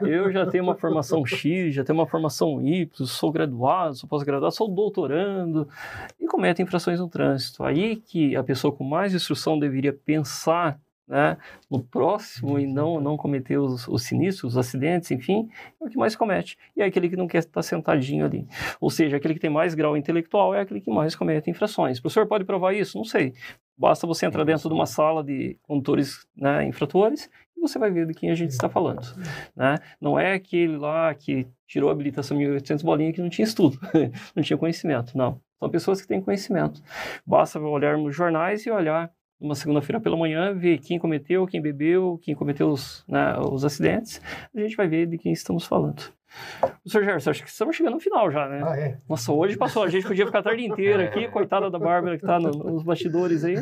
[0.02, 4.54] Eu já tenho uma formação X, já tenho uma formação Y, sou graduado, sou pós-graduado,
[4.54, 5.68] sou doutorando
[6.18, 7.64] e cometo infrações no trânsito.
[7.64, 10.80] Aí que a pessoa com mais instrução deveria pensar
[11.11, 11.36] né,
[11.68, 15.48] no próximo e não, não cometer os, os sinistros, os acidentes, enfim,
[15.80, 16.56] é o que mais comete.
[16.76, 18.46] E é aquele que não quer estar sentadinho ali.
[18.80, 21.98] Ou seja, aquele que tem mais grau intelectual é aquele que mais comete infrações.
[21.98, 22.96] O professor pode provar isso?
[22.96, 23.34] Não sei.
[23.76, 28.06] Basta você entrar dentro de uma sala de condutores né, infratores e você vai ver
[28.06, 29.02] de quem a gente está falando.
[29.56, 29.74] Né?
[30.00, 33.78] Não é aquele lá que tirou a habilitação 1800 bolinha que não tinha estudo,
[34.36, 35.18] não tinha conhecimento.
[35.18, 35.40] Não.
[35.58, 36.80] São pessoas que têm conhecimento.
[37.26, 39.11] Basta olhar nos jornais e olhar
[39.41, 44.20] numa segunda-feira pela manhã, ver quem cometeu, quem bebeu, quem cometeu os, né, os acidentes,
[44.55, 46.12] a gente vai ver de quem estamos falando.
[46.61, 48.62] Professor Gerson, acho que estamos chegando no final já, né?
[48.64, 48.99] Ah, é.
[49.09, 52.24] Nossa, hoje passou, a gente podia ficar a tarde inteira aqui, coitada da Bárbara que
[52.24, 53.57] está no, nos bastidores aí,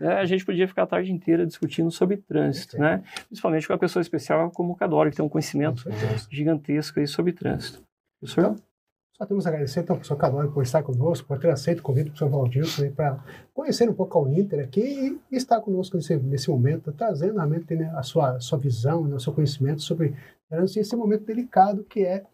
[0.00, 0.14] né?
[0.14, 3.02] a gente podia ficar a tarde inteira discutindo sobre trânsito, né?
[3.26, 5.84] Principalmente com uma pessoa especial como o Cadoro, que tem um conhecimento
[6.30, 7.82] gigantesco aí sobre trânsito.
[8.20, 8.52] Professor?
[8.52, 8.73] Então,
[9.16, 11.82] só temos a agradecer então, ao professor Cadore por estar conosco, por ter aceito o
[11.82, 16.16] convite do professor Valdilson para conhecer um pouco a Uninter aqui e estar conosco nesse,
[16.16, 20.16] nesse momento, trazendo realmente né, a sua, sua visão, né, o seu conhecimento sobre
[20.50, 22.24] esse momento delicado que é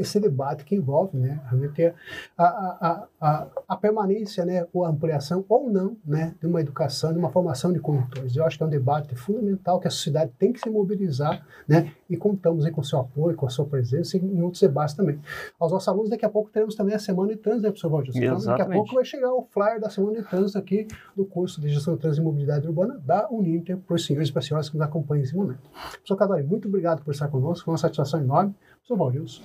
[0.00, 1.92] esse debate que envolve né, realmente
[2.36, 7.12] a, a, a, a, permanência, né, ou a ampliação ou não né, de uma educação,
[7.12, 8.34] de uma formação de condutores.
[8.34, 11.92] Eu acho que é um debate fundamental que a sociedade tem que se mobilizar né,
[12.08, 14.94] e contamos aí com o seu apoio, com a sua presença e em outros debates
[14.94, 15.20] também.
[15.58, 18.16] Aos nossos alunos, daqui a pouco teremos também a Semana de Trânsito, né, professor Valdir?
[18.16, 21.60] Então, daqui a pouco vai chegar o flyer da Semana de Trânsito aqui do curso
[21.60, 24.46] de Gestão de Trânsito e Mobilidade Urbana da Uninter para os senhores e para as
[24.46, 25.60] senhoras que nos acompanham nesse momento.
[25.92, 28.54] Professor Cadori, muito obrigado por estar conosco, foi uma satisfação enorme.
[28.80, 29.42] Professor Valdilson.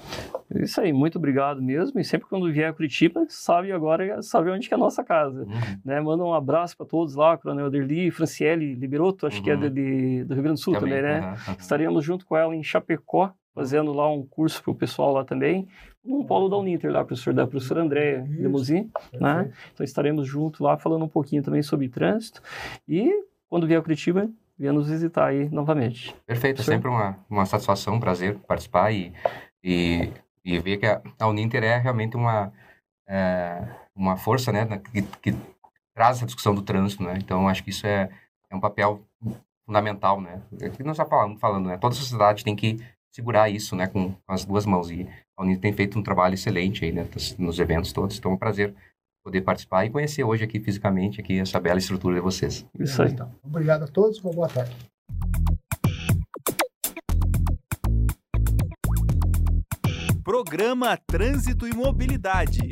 [0.56, 2.00] Isso aí, muito obrigado mesmo.
[2.00, 5.44] E sempre quando vier a Curitiba, sabe agora, sabe onde que é a nossa casa.
[5.44, 5.80] Uhum.
[5.84, 6.02] Né?
[6.02, 9.44] Manda um abraço para todos lá, Coronel Derli, Franciele Liberotto, acho uhum.
[9.44, 9.60] que é uhum.
[9.62, 11.38] de, de, do Rio Grande do Sul também, também né?
[11.48, 11.56] Uhum.
[11.60, 15.68] Estaremos junto com ela em Chapecó, fazendo lá um curso para o pessoal lá também,
[16.04, 19.52] um polo da Uninter lá, professor da professora Andréa Lemuzin, né?
[19.74, 22.42] Então estaremos junto lá falando um pouquinho também sobre trânsito
[22.88, 23.12] e
[23.50, 26.16] quando vier a Curitiba, venha nos visitar aí novamente.
[26.26, 29.14] Perfeito, é sempre uma, uma satisfação, um prazer participar e,
[29.64, 30.10] e,
[30.44, 32.52] e ver que a, a Uninter é realmente uma,
[33.08, 35.36] é, uma força né, que, que,
[35.94, 37.18] traz essa discussão do trânsito, né?
[37.18, 38.10] Então, acho que isso é,
[38.50, 39.02] é um papel
[39.66, 40.42] fundamental, né?
[40.60, 41.78] É que nós já falando, falando, né?
[41.78, 42.78] Toda a sociedade tem que
[43.14, 44.92] segurar isso, né, com, com as duas mãos.
[44.92, 47.08] E a Uninter tem feito um trabalho excelente aí, né,
[47.40, 48.18] nos eventos todos.
[48.18, 48.76] Então, é um prazer
[49.26, 52.64] poder participar e conhecer hoje aqui fisicamente aqui essa bela estrutura de vocês.
[52.80, 53.12] Isso aí.
[53.12, 54.76] Então, obrigado a todos, uma boa tarde.
[60.24, 62.70] Programa Trânsito e Mobilidade.